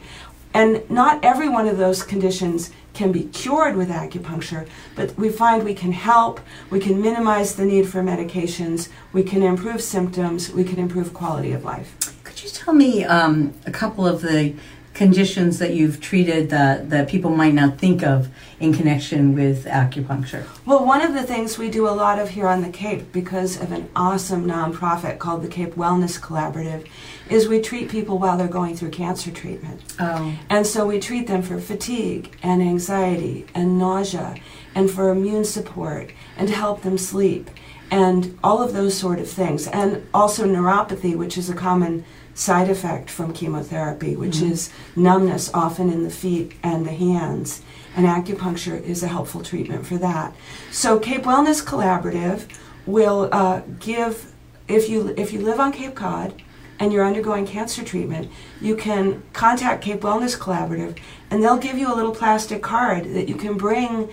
And 0.54 0.88
not 0.88 1.22
every 1.22 1.48
one 1.48 1.68
of 1.68 1.76
those 1.76 2.02
conditions 2.02 2.70
can 2.94 3.12
be 3.12 3.24
cured 3.24 3.76
with 3.76 3.90
acupuncture, 3.90 4.66
but 4.94 5.14
we 5.18 5.28
find 5.28 5.62
we 5.62 5.74
can 5.74 5.92
help, 5.92 6.40
we 6.70 6.80
can 6.80 7.00
minimize 7.02 7.54
the 7.54 7.64
need 7.64 7.86
for 7.86 8.02
medications, 8.02 8.88
we 9.12 9.22
can 9.22 9.42
improve 9.42 9.82
symptoms, 9.82 10.50
we 10.50 10.64
can 10.64 10.78
improve 10.78 11.12
quality 11.12 11.52
of 11.52 11.62
life. 11.62 12.15
Could 12.36 12.44
you 12.44 12.50
tell 12.50 12.74
me 12.74 13.02
um, 13.02 13.54
a 13.64 13.70
couple 13.70 14.06
of 14.06 14.20
the 14.20 14.54
conditions 14.92 15.58
that 15.58 15.72
you've 15.72 16.02
treated 16.02 16.50
that, 16.50 16.90
that 16.90 17.08
people 17.08 17.30
might 17.30 17.54
not 17.54 17.78
think 17.78 18.02
of 18.02 18.28
in 18.60 18.74
connection 18.74 19.34
with 19.34 19.64
acupuncture? 19.64 20.44
Well, 20.66 20.84
one 20.84 21.00
of 21.00 21.14
the 21.14 21.22
things 21.22 21.56
we 21.56 21.70
do 21.70 21.88
a 21.88 21.96
lot 21.96 22.18
of 22.18 22.28
here 22.28 22.46
on 22.46 22.60
the 22.60 22.68
Cape 22.68 23.10
because 23.10 23.58
of 23.58 23.72
an 23.72 23.88
awesome 23.96 24.44
nonprofit 24.44 25.18
called 25.18 25.44
the 25.44 25.48
Cape 25.48 25.76
Wellness 25.76 26.20
Collaborative 26.20 26.86
is 27.30 27.48
we 27.48 27.58
treat 27.58 27.88
people 27.88 28.18
while 28.18 28.36
they're 28.36 28.48
going 28.48 28.76
through 28.76 28.90
cancer 28.90 29.30
treatment. 29.30 29.80
Oh, 29.98 30.38
And 30.50 30.66
so 30.66 30.86
we 30.86 31.00
treat 31.00 31.28
them 31.28 31.40
for 31.40 31.58
fatigue 31.58 32.36
and 32.42 32.60
anxiety 32.60 33.46
and 33.54 33.78
nausea 33.78 34.36
and 34.74 34.90
for 34.90 35.08
immune 35.08 35.46
support 35.46 36.12
and 36.36 36.48
to 36.48 36.54
help 36.54 36.82
them 36.82 36.98
sleep 36.98 37.48
and 37.90 38.38
all 38.42 38.62
of 38.62 38.74
those 38.74 38.94
sort 38.94 39.20
of 39.20 39.28
things. 39.30 39.66
And 39.68 40.06
also 40.12 40.44
neuropathy, 40.44 41.16
which 41.16 41.38
is 41.38 41.48
a 41.48 41.54
common 41.54 42.04
side 42.36 42.68
effect 42.68 43.10
from 43.10 43.32
chemotherapy, 43.32 44.14
which 44.14 44.42
is 44.42 44.70
numbness 44.94 45.50
often 45.54 45.90
in 45.90 46.04
the 46.04 46.10
feet 46.10 46.52
and 46.62 46.86
the 46.86 46.92
hands. 46.92 47.62
And 47.96 48.06
acupuncture 48.06 48.80
is 48.80 49.02
a 49.02 49.08
helpful 49.08 49.42
treatment 49.42 49.86
for 49.86 49.96
that. 49.96 50.36
So 50.70 50.98
Cape 51.00 51.22
Wellness 51.22 51.64
Collaborative 51.64 52.46
will 52.84 53.30
uh, 53.32 53.62
give, 53.80 54.34
if 54.68 54.88
you, 54.88 55.14
if 55.16 55.32
you 55.32 55.40
live 55.40 55.58
on 55.58 55.72
Cape 55.72 55.94
Cod, 55.94 56.42
and 56.78 56.92
you're 56.92 57.06
undergoing 57.06 57.46
cancer 57.46 57.82
treatment, 57.82 58.30
you 58.60 58.76
can 58.76 59.22
contact 59.32 59.82
Cape 59.82 60.00
Wellness 60.00 60.38
Collaborative 60.38 60.98
and 61.30 61.42
they'll 61.42 61.56
give 61.56 61.78
you 61.78 61.92
a 61.92 61.96
little 61.96 62.14
plastic 62.14 62.62
card 62.62 63.04
that 63.14 63.28
you 63.28 63.34
can 63.34 63.56
bring 63.56 64.10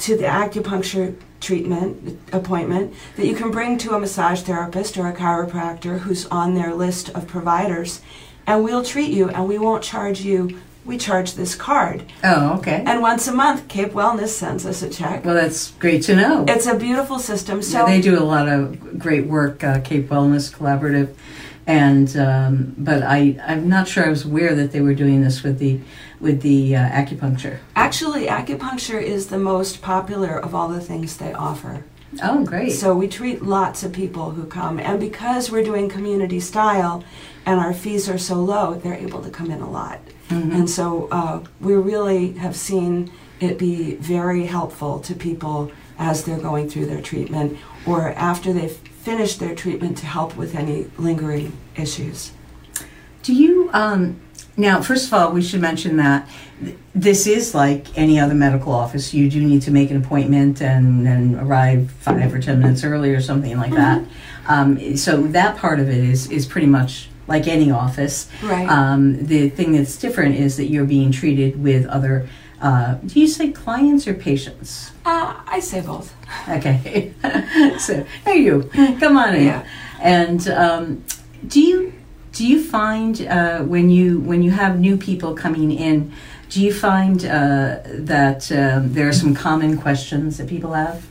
to 0.00 0.16
the 0.16 0.24
acupuncture 0.24 1.16
treatment 1.40 2.18
appointment 2.32 2.94
that 3.16 3.26
you 3.26 3.34
can 3.34 3.50
bring 3.50 3.76
to 3.76 3.94
a 3.94 3.98
massage 3.98 4.40
therapist 4.42 4.96
or 4.96 5.06
a 5.06 5.12
chiropractor 5.12 6.00
who's 6.00 6.26
on 6.26 6.54
their 6.54 6.72
list 6.72 7.10
of 7.10 7.26
providers 7.26 8.00
and 8.46 8.64
we'll 8.64 8.84
treat 8.84 9.10
you 9.10 9.28
and 9.28 9.46
we 9.48 9.58
won't 9.58 9.82
charge 9.82 10.20
you. 10.20 10.60
We 10.84 10.98
charge 10.98 11.32
this 11.32 11.54
card. 11.54 12.04
Oh, 12.22 12.58
okay. 12.58 12.82
and 12.86 13.00
once 13.00 13.26
a 13.26 13.32
month 13.32 13.68
cape 13.68 13.92
wellness 13.92 14.28
sends 14.28 14.66
us 14.66 14.82
a 14.82 14.90
check. 14.90 15.24
Well, 15.24 15.34
that's 15.34 15.70
great 15.72 16.02
to 16.04 16.16
know. 16.16 16.44
it's 16.46 16.66
a 16.66 16.74
beautiful 16.76 17.18
system. 17.18 17.62
So 17.62 17.78
yeah, 17.78 17.86
they 17.86 18.00
do 18.02 18.18
a 18.18 18.24
lot 18.24 18.48
of 18.48 18.98
great 18.98 19.26
work, 19.26 19.64
uh, 19.64 19.80
Cape 19.80 20.08
Wellness 20.08 20.52
Collaborative, 20.54 21.14
and 21.66 22.16
um, 22.16 22.74
but 22.76 23.02
I 23.02 23.36
I'm 23.46 23.68
not 23.68 23.88
sure 23.88 24.04
I 24.06 24.10
was 24.10 24.24
aware 24.24 24.54
that 24.54 24.72
they 24.72 24.80
were 24.80 24.94
doing 24.94 25.22
this 25.22 25.42
with 25.42 25.58
the 25.58 25.80
with 26.20 26.42
the 26.42 26.76
uh, 26.76 26.88
acupuncture. 26.88 27.58
actually 27.76 28.26
acupuncture 28.26 29.02
is 29.02 29.26
the 29.28 29.38
most 29.38 29.82
popular 29.82 30.38
of 30.38 30.54
all 30.54 30.68
the 30.68 30.80
things 30.80 31.16
they 31.16 31.32
offer 31.32 31.84
Oh, 32.22 32.44
great. 32.44 32.70
So 32.70 32.94
we 32.94 33.08
treat 33.08 33.42
lots 33.42 33.82
of 33.82 33.92
people 33.92 34.30
who 34.30 34.44
come, 34.44 34.78
and 34.78 35.00
because 35.00 35.50
we're 35.50 35.64
doing 35.64 35.88
community 35.88 36.40
style 36.40 37.02
and 37.46 37.58
our 37.58 37.74
fees 37.74 38.08
are 38.08 38.18
so 38.18 38.36
low, 38.36 38.74
they're 38.74 38.94
able 38.94 39.20
to 39.22 39.30
come 39.30 39.50
in 39.50 39.60
a 39.60 39.70
lot. 39.70 40.00
Mhm. 40.30 40.54
And 40.54 40.70
so 40.70 41.08
uh, 41.10 41.40
we 41.60 41.74
really 41.74 42.32
have 42.34 42.56
seen 42.56 43.10
it 43.40 43.58
be 43.58 43.96
very 43.96 44.46
helpful 44.46 45.00
to 45.00 45.14
people 45.14 45.70
as 45.98 46.24
they're 46.24 46.38
going 46.38 46.68
through 46.68 46.86
their 46.86 47.02
treatment 47.02 47.58
or 47.86 48.10
after 48.12 48.52
they've 48.52 48.78
finished 49.04 49.38
their 49.38 49.54
treatment 49.54 49.98
to 49.98 50.06
help 50.06 50.34
with 50.36 50.54
any 50.54 50.86
lingering 50.96 51.52
issues. 51.76 52.32
Do 53.22 53.34
you 53.34 53.70
um, 53.72 54.20
now? 54.56 54.80
First 54.80 55.06
of 55.06 55.14
all, 55.14 55.30
we 55.30 55.42
should 55.42 55.60
mention 55.60 55.98
that 55.98 56.28
th- 56.62 56.76
this 56.94 57.26
is 57.26 57.54
like 57.54 57.96
any 57.98 58.18
other 58.18 58.34
medical 58.34 58.72
office. 58.72 59.12
You 59.12 59.30
do 59.30 59.40
need 59.42 59.62
to 59.62 59.70
make 59.70 59.90
an 59.90 59.98
appointment 59.98 60.62
and, 60.62 61.06
and 61.06 61.36
arrive 61.36 61.90
five 61.90 62.32
or 62.32 62.40
ten 62.40 62.60
minutes 62.60 62.82
early 62.82 63.14
or 63.14 63.20
something 63.20 63.56
like 63.58 63.72
that. 63.72 64.04
Um, 64.48 64.96
so 64.96 65.22
that 65.22 65.56
part 65.56 65.80
of 65.80 65.88
it 65.88 66.02
is 66.02 66.30
is 66.30 66.46
pretty 66.46 66.66
much 66.66 67.08
like 67.26 67.46
any 67.46 67.70
office. 67.70 68.28
Right. 68.42 68.68
Um, 68.68 69.26
the 69.26 69.48
thing 69.50 69.72
that's 69.72 69.96
different 69.96 70.36
is 70.36 70.56
that 70.56 70.66
you're 70.66 70.84
being 70.84 71.10
treated 71.12 71.62
with 71.62 71.86
other 71.86 72.28
Uh, 72.60 72.94
do 72.94 73.20
you 73.20 73.28
say 73.28 73.50
clients 73.50 74.06
or 74.06 74.14
patients? 74.14 74.92
Uh, 75.04 75.40
I 75.46 75.60
say 75.60 75.80
both. 75.80 76.14
Okay. 76.48 77.12
so, 77.78 78.04
hey, 78.24 78.38
you, 78.38 78.70
come 79.00 79.16
on 79.16 79.34
in. 79.34 79.46
Yeah. 79.46 79.66
And 80.00 80.48
um, 80.48 81.04
do 81.46 81.60
you 81.60 81.92
do 82.32 82.46
you 82.46 82.62
find 82.62 83.22
uh, 83.22 83.60
when 83.60 83.90
you 83.90 84.20
when 84.20 84.42
you 84.42 84.50
have 84.50 84.78
new 84.78 84.96
people 84.96 85.34
coming 85.34 85.70
in, 85.70 86.12
do 86.48 86.62
you 86.62 86.72
find 86.72 87.24
uh, 87.24 87.78
that 87.84 88.50
um, 88.52 88.92
there 88.92 89.08
are 89.08 89.12
some 89.12 89.34
common 89.34 89.78
questions 89.78 90.38
that 90.38 90.48
people 90.48 90.72
have? 90.72 91.06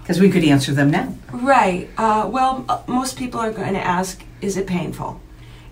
Because 0.00 0.20
we 0.20 0.30
could 0.30 0.44
answer 0.44 0.72
them 0.72 0.90
now. 0.90 1.14
Right. 1.32 1.88
Uh, 1.96 2.28
well, 2.32 2.64
uh, 2.68 2.82
most 2.88 3.16
people 3.16 3.38
are 3.38 3.52
going 3.52 3.74
to 3.74 3.80
ask, 3.80 4.24
is 4.40 4.56
it 4.56 4.66
painful? 4.66 5.20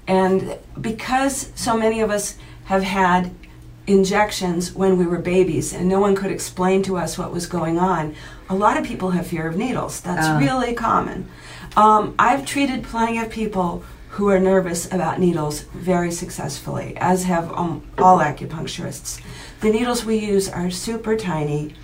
And 0.06 0.56
because 0.80 1.50
so 1.54 1.76
many 1.76 2.00
of 2.00 2.10
us 2.10 2.36
have 2.64 2.82
had 2.82 3.32
injections 3.90 4.72
when 4.74 4.96
we 4.96 5.06
were 5.06 5.18
babies 5.18 5.72
and 5.72 5.88
no 5.88 6.00
one 6.00 6.14
could 6.14 6.30
explain 6.30 6.82
to 6.84 6.96
us 6.96 7.18
what 7.18 7.32
was 7.32 7.46
going 7.46 7.78
on, 7.78 8.14
a 8.48 8.54
lot 8.54 8.76
of 8.76 8.84
people 8.84 9.10
have 9.10 9.26
fear 9.26 9.46
of 9.48 9.56
needles. 9.56 10.00
That's 10.00 10.26
Ah. 10.26 10.38
really 10.38 10.74
common. 10.74 11.28
Um, 11.76 12.14
I've 12.18 12.44
treated 12.46 12.82
plenty 12.84 13.18
of 13.18 13.30
people 13.30 13.82
who 14.10 14.28
are 14.28 14.40
nervous 14.40 14.86
about 14.92 15.20
needles 15.20 15.60
very 15.74 16.10
successfully, 16.10 16.96
as 17.00 17.24
have 17.24 17.52
um, 17.52 17.82
all 17.98 18.18
acupuncturists. 18.18 19.20
The 19.60 19.70
needles 19.70 20.04
we 20.04 20.16
use 20.16 20.48
are 20.48 20.70
super 20.70 21.16
tiny 21.16 21.74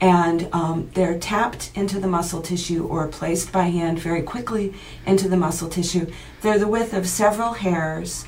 and 0.00 0.48
um, 0.52 0.90
they're 0.94 1.18
tapped 1.18 1.70
into 1.74 1.98
the 1.98 2.06
muscle 2.08 2.42
tissue 2.42 2.84
or 2.86 3.06
placed 3.08 3.50
by 3.50 3.62
hand 3.64 3.98
very 3.98 4.20
quickly 4.22 4.74
into 5.06 5.26
the 5.26 5.36
muscle 5.38 5.68
tissue. 5.70 6.06
They're 6.42 6.58
the 6.58 6.68
width 6.68 6.92
of 6.92 7.08
several 7.08 7.54
hairs. 7.54 8.26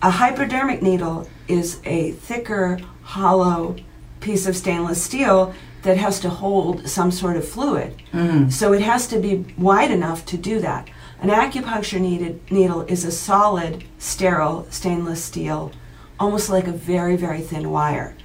A 0.00 0.10
hypodermic 0.10 0.80
needle 0.82 1.28
is 1.52 1.80
a 1.84 2.12
thicker, 2.12 2.80
hollow 3.02 3.76
piece 4.20 4.46
of 4.46 4.56
stainless 4.56 5.02
steel 5.02 5.54
that 5.82 5.96
has 5.96 6.20
to 6.20 6.30
hold 6.30 6.88
some 6.88 7.10
sort 7.10 7.36
of 7.36 7.46
fluid. 7.46 8.00
Mm. 8.12 8.52
So 8.52 8.72
it 8.72 8.82
has 8.82 9.06
to 9.08 9.18
be 9.18 9.44
wide 9.58 9.90
enough 9.90 10.24
to 10.26 10.36
do 10.36 10.60
that. 10.60 10.88
An 11.20 11.28
acupuncture 11.28 12.00
needed, 12.00 12.50
needle 12.50 12.82
is 12.82 13.04
a 13.04 13.12
solid, 13.12 13.84
sterile 13.98 14.66
stainless 14.70 15.22
steel, 15.22 15.72
almost 16.18 16.48
like 16.50 16.66
a 16.66 16.72
very, 16.72 17.16
very 17.16 17.40
thin 17.40 17.70
wire. 17.70 18.16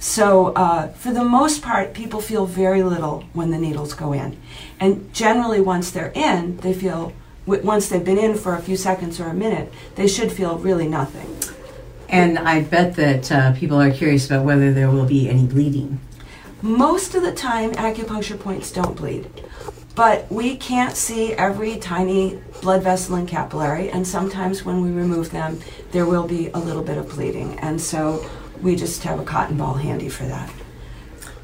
So, 0.00 0.54
uh, 0.54 0.88
for 0.92 1.12
the 1.12 1.24
most 1.24 1.60
part, 1.62 1.92
people 1.92 2.20
feel 2.20 2.46
very 2.46 2.82
little 2.82 3.24
when 3.34 3.50
the 3.50 3.58
needles 3.58 3.92
go 3.92 4.12
in. 4.14 4.40
And 4.80 5.12
generally, 5.12 5.60
once 5.60 5.90
they're 5.90 6.12
in, 6.14 6.56
they 6.58 6.72
feel, 6.72 7.12
w- 7.44 7.62
once 7.62 7.88
they've 7.88 8.04
been 8.04 8.18
in 8.18 8.34
for 8.34 8.54
a 8.54 8.62
few 8.62 8.76
seconds 8.76 9.20
or 9.20 9.26
a 9.26 9.34
minute, 9.34 9.70
they 9.96 10.08
should 10.08 10.32
feel 10.32 10.58
really 10.58 10.88
nothing. 10.88 11.28
And 12.10 12.40
I 12.40 12.62
bet 12.62 12.96
that 12.96 13.30
uh, 13.30 13.52
people 13.52 13.80
are 13.80 13.90
curious 13.90 14.26
about 14.26 14.44
whether 14.44 14.72
there 14.72 14.90
will 14.90 15.06
be 15.06 15.28
any 15.28 15.46
bleeding. 15.46 16.00
Most 16.60 17.14
of 17.14 17.22
the 17.22 17.32
time, 17.32 17.72
acupuncture 17.72 18.38
points 18.38 18.72
don't 18.72 18.96
bleed. 18.96 19.30
But 19.94 20.30
we 20.30 20.56
can't 20.56 20.96
see 20.96 21.34
every 21.34 21.76
tiny 21.76 22.40
blood 22.62 22.82
vessel 22.82 23.14
and 23.14 23.28
capillary, 23.28 23.90
and 23.90 24.06
sometimes 24.06 24.64
when 24.64 24.82
we 24.82 24.90
remove 24.90 25.30
them, 25.30 25.60
there 25.92 26.04
will 26.04 26.26
be 26.26 26.48
a 26.48 26.58
little 26.58 26.82
bit 26.82 26.98
of 26.98 27.08
bleeding. 27.10 27.58
And 27.60 27.80
so 27.80 28.28
we 28.60 28.74
just 28.76 29.04
have 29.04 29.20
a 29.20 29.24
cotton 29.24 29.56
ball 29.56 29.74
handy 29.74 30.08
for 30.08 30.24
that. 30.24 30.52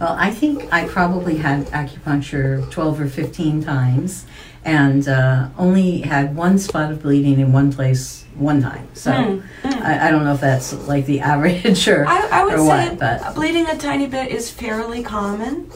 Well, 0.01 0.17
I 0.19 0.31
think 0.31 0.71
I 0.73 0.87
probably 0.87 1.37
had 1.37 1.67
acupuncture 1.69 2.71
12 2.71 3.01
or 3.01 3.09
15 3.09 3.63
times 3.63 4.27
and 4.65 5.09
uh, 5.09 5.49
only 5.57 6.01
had 6.01 6.37
one 6.37 6.59
spot 6.59 6.91
of 6.93 7.03
bleeding 7.03 7.41
in 7.41 7.53
one 7.53 7.73
place 7.73 8.26
one 8.39 8.63
time. 8.63 8.89
So 8.95 9.13
Hmm, 9.13 9.39
hmm. 9.67 9.83
I, 9.83 10.09
I 10.09 10.11
don't 10.11 10.25
know 10.25 10.35
if 10.35 10.41
that's 10.41 10.73
like 10.87 11.07
the 11.07 11.21
average 11.33 11.89
or, 11.89 12.07
I, 12.07 12.29
I 12.31 12.45
would 12.45 12.55
or 12.55 12.59
say 12.59 12.89
what, 12.91 12.99
but 12.99 13.35
bleeding 13.35 13.67
a 13.67 13.77
tiny 13.77 14.07
bit 14.07 14.31
is 14.31 14.51
fairly 14.51 15.03
common. 15.03 15.71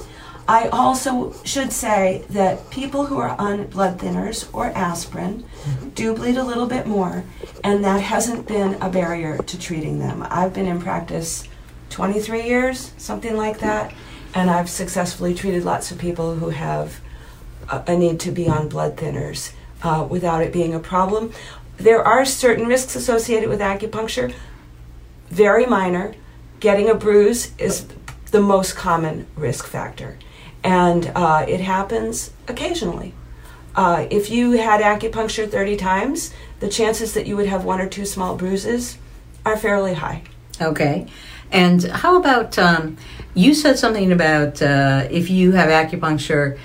I 0.49 0.67
also 0.69 1.33
should 1.45 1.73
say 1.73 2.25
that 2.31 2.71
people 2.71 3.07
who 3.07 3.19
are 3.19 3.41
on 3.41 3.67
blood 3.69 3.99
thinners 3.99 4.49
or 4.53 4.67
aspirin 4.67 5.45
do 5.95 6.13
bleed 6.13 6.37
a 6.37 6.43
little 6.43 6.67
bit 6.67 6.89
more, 6.89 7.23
and 7.63 7.85
that 7.85 8.01
hasn't 8.01 8.49
been 8.49 8.75
a 8.83 8.91
barrier 8.91 9.39
to 9.39 9.59
treating 9.59 10.01
them. 10.01 10.27
I've 10.29 10.53
been 10.53 10.67
in 10.67 10.81
practice 10.81 11.47
23 11.91 12.43
years, 12.43 12.93
something 12.97 13.37
like 13.37 13.61
that, 13.61 13.95
and 14.35 14.51
I've 14.51 14.69
successfully 14.69 15.35
treated 15.35 15.65
lots 15.65 15.93
of 15.93 15.99
people 15.99 16.35
who 16.35 16.49
have 16.49 17.01
a, 17.69 17.85
a 17.87 17.97
need 17.97 18.19
to 18.21 18.33
be 18.33 18.49
on 18.49 18.69
blood 18.69 18.97
thinners 18.97 19.53
uh, 19.85 20.05
without 20.09 20.43
it 20.43 20.53
being 20.53 20.75
a 20.75 20.81
problem. 20.81 21.33
There 21.81 22.07
are 22.07 22.27
certain 22.27 22.67
risks 22.67 22.95
associated 22.95 23.49
with 23.49 23.61
acupuncture, 23.61 24.35
very 25.31 25.65
minor. 25.65 26.15
Getting 26.61 26.91
a 26.91 26.95
bruise 26.95 27.53
is 27.57 27.87
the 28.33 28.43
most 28.43 28.77
common 28.77 29.27
risk 29.35 29.67
factor, 29.67 30.19
and 30.63 31.11
uh, 31.15 31.47
it 31.49 31.61
happens 31.61 32.33
occasionally. 32.47 33.15
Uh, 33.75 34.07
if 34.11 34.29
you 34.29 34.53
had 34.53 34.83
acupuncture 34.83 35.51
30 35.51 35.79
times, 35.79 36.35
the 36.59 36.69
chances 36.69 37.15
that 37.15 37.27
you 37.27 37.35
would 37.35 37.47
have 37.47 37.65
one 37.65 37.81
or 37.81 37.89
two 37.89 38.05
small 38.05 38.37
bruises 38.37 38.99
are 39.47 39.57
fairly 39.57 39.95
high. 39.95 40.23
okay. 40.61 41.07
And 41.51 41.83
how 41.83 42.17
about 42.17 42.59
um, 42.59 42.99
you 43.35 43.55
said 43.55 43.79
something 43.79 44.13
about 44.13 44.61
uh, 44.61 45.09
if 45.11 45.31
you 45.31 45.53
have 45.53 45.71
acupuncture 45.71 46.59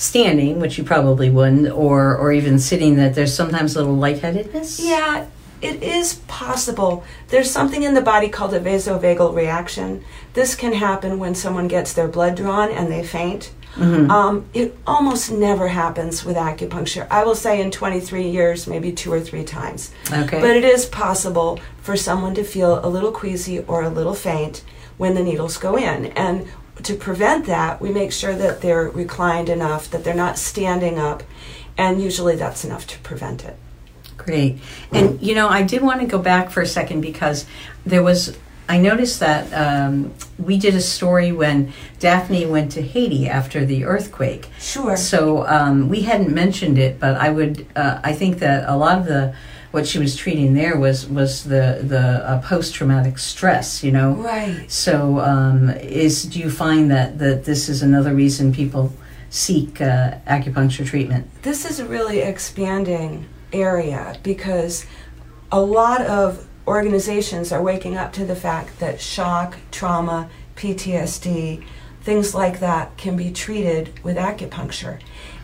standing, 0.00 0.58
which 0.58 0.78
you 0.78 0.84
probably 0.84 1.28
wouldn't, 1.28 1.70
or, 1.70 2.16
or 2.16 2.32
even 2.32 2.58
sitting, 2.58 2.96
that 2.96 3.14
there's 3.14 3.34
sometimes 3.34 3.76
a 3.76 3.80
little 3.80 3.96
lightheadedness? 3.96 4.80
Yeah, 4.80 5.26
it 5.60 5.82
is 5.82 6.14
possible. 6.26 7.04
There's 7.28 7.50
something 7.50 7.82
in 7.82 7.92
the 7.92 8.00
body 8.00 8.30
called 8.30 8.54
a 8.54 8.60
vasovagal 8.60 9.34
reaction. 9.34 10.02
This 10.32 10.54
can 10.54 10.72
happen 10.72 11.18
when 11.18 11.34
someone 11.34 11.68
gets 11.68 11.92
their 11.92 12.08
blood 12.08 12.34
drawn 12.36 12.70
and 12.70 12.90
they 12.90 13.04
faint. 13.04 13.50
Mhm. 13.76 14.10
Um, 14.10 14.46
it 14.54 14.76
almost 14.86 15.30
never 15.30 15.68
happens 15.68 16.24
with 16.24 16.36
acupuncture. 16.36 17.06
I 17.10 17.22
will 17.22 17.34
say 17.34 17.60
in 17.60 17.70
23 17.70 18.26
years, 18.26 18.66
maybe 18.66 18.90
two 18.90 19.12
or 19.12 19.20
three 19.20 19.44
times. 19.44 19.90
Okay. 20.10 20.40
But 20.40 20.56
it 20.56 20.64
is 20.64 20.86
possible 20.86 21.60
for 21.82 21.94
someone 21.94 22.34
to 22.36 22.42
feel 22.42 22.80
a 22.82 22.88
little 22.88 23.12
queasy 23.12 23.60
or 23.60 23.82
a 23.82 23.90
little 23.90 24.14
faint 24.14 24.62
when 24.96 25.14
the 25.14 25.22
needles 25.22 25.56
go 25.58 25.76
in. 25.76 26.06
And 26.16 26.46
to 26.84 26.94
prevent 26.94 27.46
that, 27.46 27.80
we 27.80 27.90
make 27.90 28.12
sure 28.12 28.34
that 28.34 28.60
they're 28.60 28.88
reclined 28.88 29.48
enough, 29.48 29.90
that 29.90 30.04
they're 30.04 30.14
not 30.14 30.38
standing 30.38 30.98
up, 30.98 31.22
and 31.76 32.02
usually 32.02 32.36
that's 32.36 32.64
enough 32.64 32.86
to 32.88 32.98
prevent 33.00 33.44
it. 33.44 33.56
Great. 34.16 34.58
And 34.92 35.20
you 35.22 35.34
know, 35.34 35.48
I 35.48 35.62
did 35.62 35.82
want 35.82 36.00
to 36.00 36.06
go 36.06 36.18
back 36.18 36.50
for 36.50 36.60
a 36.60 36.66
second 36.66 37.00
because 37.00 37.46
there 37.84 38.02
was. 38.02 38.36
I 38.68 38.78
noticed 38.78 39.18
that 39.18 39.52
um, 39.52 40.14
we 40.38 40.56
did 40.56 40.76
a 40.76 40.80
story 40.80 41.32
when 41.32 41.72
Daphne 41.98 42.46
went 42.46 42.70
to 42.72 42.82
Haiti 42.82 43.28
after 43.28 43.64
the 43.64 43.84
earthquake. 43.84 44.48
Sure. 44.60 44.96
So 44.96 45.44
um, 45.48 45.88
we 45.88 46.02
hadn't 46.02 46.32
mentioned 46.32 46.78
it, 46.78 47.00
but 47.00 47.16
I 47.16 47.30
would. 47.30 47.66
Uh, 47.74 48.00
I 48.04 48.12
think 48.12 48.38
that 48.38 48.68
a 48.68 48.76
lot 48.76 48.98
of 48.98 49.06
the 49.06 49.34
what 49.70 49.86
she 49.86 49.98
was 49.98 50.16
treating 50.16 50.54
there 50.54 50.76
was 50.76 51.06
was 51.06 51.44
the 51.44 51.80
the 51.82 52.28
uh, 52.28 52.42
post 52.42 52.74
traumatic 52.74 53.18
stress. 53.18 53.82
You 53.84 53.92
know. 53.92 54.12
Right. 54.12 54.70
So 54.70 55.20
um, 55.20 55.70
is 55.70 56.24
do 56.24 56.38
you 56.38 56.50
find 56.50 56.90
that 56.90 57.18
that 57.18 57.44
this 57.44 57.68
is 57.68 57.82
another 57.82 58.14
reason 58.14 58.52
people 58.52 58.92
seek 59.30 59.80
uh, 59.80 60.16
acupuncture 60.26 60.86
treatment? 60.86 61.28
This 61.42 61.64
is 61.64 61.80
a 61.80 61.86
really 61.86 62.20
expanding 62.20 63.26
area 63.52 64.18
because 64.22 64.86
a 65.52 65.60
lot 65.60 66.02
of 66.02 66.46
organizations 66.66 67.52
are 67.52 67.62
waking 67.62 67.96
up 67.96 68.12
to 68.12 68.24
the 68.24 68.36
fact 68.36 68.78
that 68.80 69.00
shock, 69.00 69.56
trauma, 69.70 70.28
PTSD, 70.56 71.64
things 72.02 72.34
like 72.34 72.60
that 72.60 72.96
can 72.96 73.16
be 73.16 73.30
treated 73.30 74.02
with 74.04 74.16
acupuncture. 74.16 75.00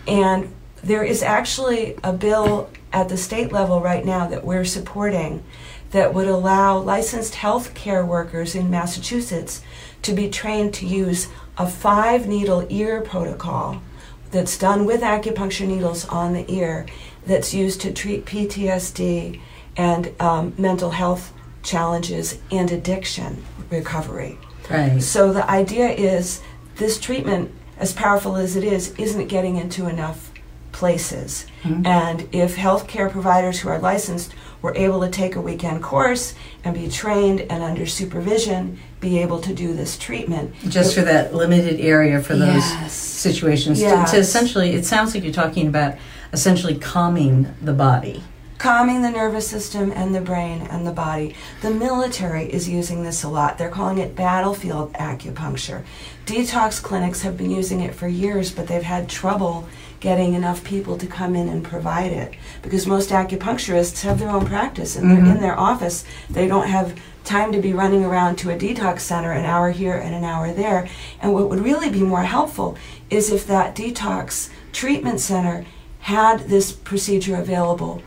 And 0.06 0.54
there 0.87 1.02
is 1.02 1.23
actually 1.23 1.97
a 2.05 2.12
bill 2.12 2.71
at 2.93 3.09
the 3.09 3.16
state 3.16 3.50
level 3.50 3.81
right 3.81 4.05
now 4.05 4.26
that 4.28 4.45
we're 4.45 4.64
supporting 4.64 5.43
that 5.90 6.14
would 6.14 6.28
allow 6.28 6.78
licensed 6.78 7.35
health 7.35 7.75
care 7.75 8.05
workers 8.05 8.55
in 8.55 8.71
Massachusetts 8.71 9.62
to 10.02 10.12
be 10.12 10.31
trained 10.31 10.73
to 10.75 10.87
use 10.87 11.28
a 11.59 11.66
five 11.66 12.28
needle 12.28 12.66
ear 12.69 13.00
protocol 13.00 13.83
that's 14.31 14.57
done 14.57 14.85
with 14.85 15.00
acupuncture 15.00 15.66
needles 15.66 16.05
on 16.07 16.33
the 16.33 16.49
ear 16.52 16.87
that's 17.26 17.52
used 17.52 17.81
to 17.81 17.93
treat 17.93 18.25
PTSD 18.25 19.40
and 19.76 20.12
um, 20.21 20.55
mental 20.57 20.90
health 20.90 21.33
challenges 21.64 22.38
and 22.52 22.71
addiction 22.71 23.45
recovery. 23.71 24.38
Right. 24.71 25.02
So 25.02 25.33
the 25.33 25.49
idea 25.50 25.88
is 25.88 26.43
this 26.76 27.00
treatment, 27.00 27.52
as 27.78 27.93
powerful 27.93 28.37
as 28.37 28.55
it 28.55 28.62
is, 28.62 28.95
isn't 28.99 29.26
getting 29.26 29.57
into 29.57 29.88
enough 29.88 30.31
places. 30.80 31.47
Mhm. 31.64 31.87
And 31.87 32.28
if 32.33 32.56
healthcare 32.56 33.11
providers 33.11 33.61
who 33.61 33.71
are 33.71 33.78
licensed 33.78 34.33
were 34.61 34.75
able 34.76 35.00
to 35.00 35.09
take 35.09 35.35
a 35.35 35.40
weekend 35.40 35.83
course 35.83 36.35
and 36.62 36.75
be 36.75 36.87
trained 36.88 37.40
and 37.49 37.62
under 37.62 37.87
supervision, 37.87 38.78
be 39.00 39.18
able 39.18 39.38
to 39.40 39.54
do 39.54 39.73
this 39.73 39.97
treatment. 39.97 40.52
just 40.68 40.95
for 40.95 41.00
that 41.02 41.35
limited 41.35 41.80
area 41.80 42.21
for 42.21 42.37
those 42.37 42.66
Yes. 42.83 42.92
situations 42.92 43.78
to, 43.80 44.04
to 44.11 44.16
essentially 44.18 44.75
it 44.75 44.85
sounds 44.85 45.14
like 45.14 45.25
you're 45.25 45.33
talking 45.33 45.66
about 45.66 45.95
essentially 46.33 46.75
calming 46.75 47.47
the 47.62 47.73
body 47.73 48.23
calming 48.59 49.02
the 49.02 49.11
nervous 49.11 49.47
system 49.47 49.92
and 49.95 50.14
the 50.14 50.21
brain 50.21 50.66
and 50.71 50.87
the 50.87 50.90
body. 50.90 51.35
The 51.61 51.71
military 51.71 52.47
is 52.47 52.66
using 52.66 53.02
this 53.02 53.23
a 53.23 53.28
lot. 53.28 53.59
They're 53.59 53.68
calling 53.68 53.99
it 53.99 54.16
battlefield 54.16 54.95
acupuncture. 54.95 55.83
Detox 56.25 56.83
clinics 56.83 57.21
have 57.21 57.37
been 57.37 57.50
using 57.50 57.80
it 57.80 57.95
for 57.95 58.09
years, 58.09 58.50
but 58.50 58.66
they've 58.66 58.83
had 58.83 59.11
trouble 59.11 59.66
getting 60.00 60.35
enough 60.35 60.62
people 60.65 60.97
to 60.99 61.07
come 61.07 61.35
in 61.35 61.49
and 61.49 61.65
provide 61.65 62.12
it 62.12 62.35
because 62.62 62.87
most 62.87 63.11
acupuncturists 63.11 64.03
have 64.03 64.19
their 64.19 64.31
own 64.31 64.45
practice 64.47 64.97
and 64.97 65.11
they're 65.11 65.19
Mhm. 65.25 65.37
in 65.37 65.41
their 65.41 65.59
office. 65.59 66.05
They 66.29 66.47
don't 66.47 66.69
have 66.69 66.95
time 67.25 67.50
to 67.53 67.59
be 67.61 67.73
running 67.73 68.05
around 68.05 68.37
to 68.37 68.50
a 68.50 68.57
detox 68.57 69.00
center 69.00 69.33
an 69.33 69.45
hour 69.45 69.71
here 69.71 69.97
and 69.97 70.15
an 70.15 70.23
hour 70.25 70.53
there. 70.53 70.87
And 71.21 71.33
what 71.33 71.49
would 71.50 71.65
really 71.65 71.88
be 71.91 72.03
more 72.03 72.23
helpful 72.23 72.76
is 73.11 73.31
if 73.31 73.47
that 73.47 73.75
detox 73.75 74.49
treatment 74.73 75.21
center 75.21 75.65
had 76.00 76.49
this 76.49 76.71
procedure 76.71 77.37
available 77.37 78.00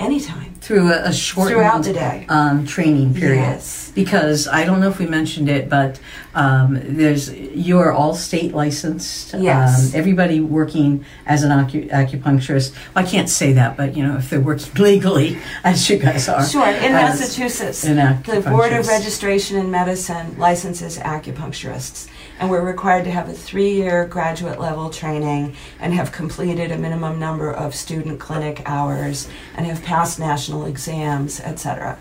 anytime 0.00 0.54
through 0.60 0.92
a, 0.92 1.04
a 1.08 1.12
short 1.12 1.48
throughout 1.48 1.84
the 1.84 1.92
day. 1.92 2.26
um, 2.28 2.66
training 2.66 3.14
period. 3.14 3.40
Yes. 3.40 3.92
Because 3.94 4.46
I 4.46 4.64
don't 4.64 4.80
know 4.80 4.88
if 4.88 4.98
we 4.98 5.06
mentioned 5.06 5.48
it, 5.48 5.68
but 5.68 6.00
um, 6.34 6.78
there's 6.84 7.32
you 7.34 7.78
are 7.78 7.92
all 7.92 8.14
state 8.14 8.54
licensed. 8.54 9.34
Yes. 9.34 9.92
Um, 9.94 9.98
everybody 9.98 10.40
working 10.40 11.04
as 11.26 11.42
an 11.42 11.50
acu- 11.50 11.90
acupuncturist. 11.90 12.72
Well, 12.94 13.04
I 13.04 13.08
can't 13.08 13.28
say 13.28 13.52
that, 13.54 13.76
but 13.76 13.96
you 13.96 14.06
know, 14.06 14.16
if 14.16 14.30
they're 14.30 14.40
working 14.40 14.72
legally, 14.82 15.38
as 15.64 15.88
you 15.90 15.98
guys 15.98 16.28
are. 16.28 16.44
Sure. 16.46 16.66
In 16.66 16.92
Massachusetts, 16.92 17.82
the 17.82 18.42
Board 18.46 18.72
of. 18.72 18.86
Registration 18.86 19.56
in 19.56 19.70
Medicine 19.70 20.36
licenses 20.38 20.98
acupuncturists, 20.98 22.08
and 22.40 22.48
we're 22.50 22.64
required 22.64 23.04
to 23.04 23.10
have 23.10 23.28
a 23.28 23.32
three-year 23.34 24.06
graduate 24.06 24.58
level 24.58 24.88
training 24.88 25.54
and 25.78 25.92
have 25.92 26.10
completed 26.10 26.72
a 26.72 26.78
minimum 26.78 27.20
number 27.20 27.52
of 27.52 27.74
student 27.74 28.18
clinic 28.18 28.62
hours 28.64 29.28
and 29.56 29.66
have 29.66 29.84
passed 29.84 30.18
national 30.18 30.64
exams, 30.64 31.38
etc. 31.40 31.98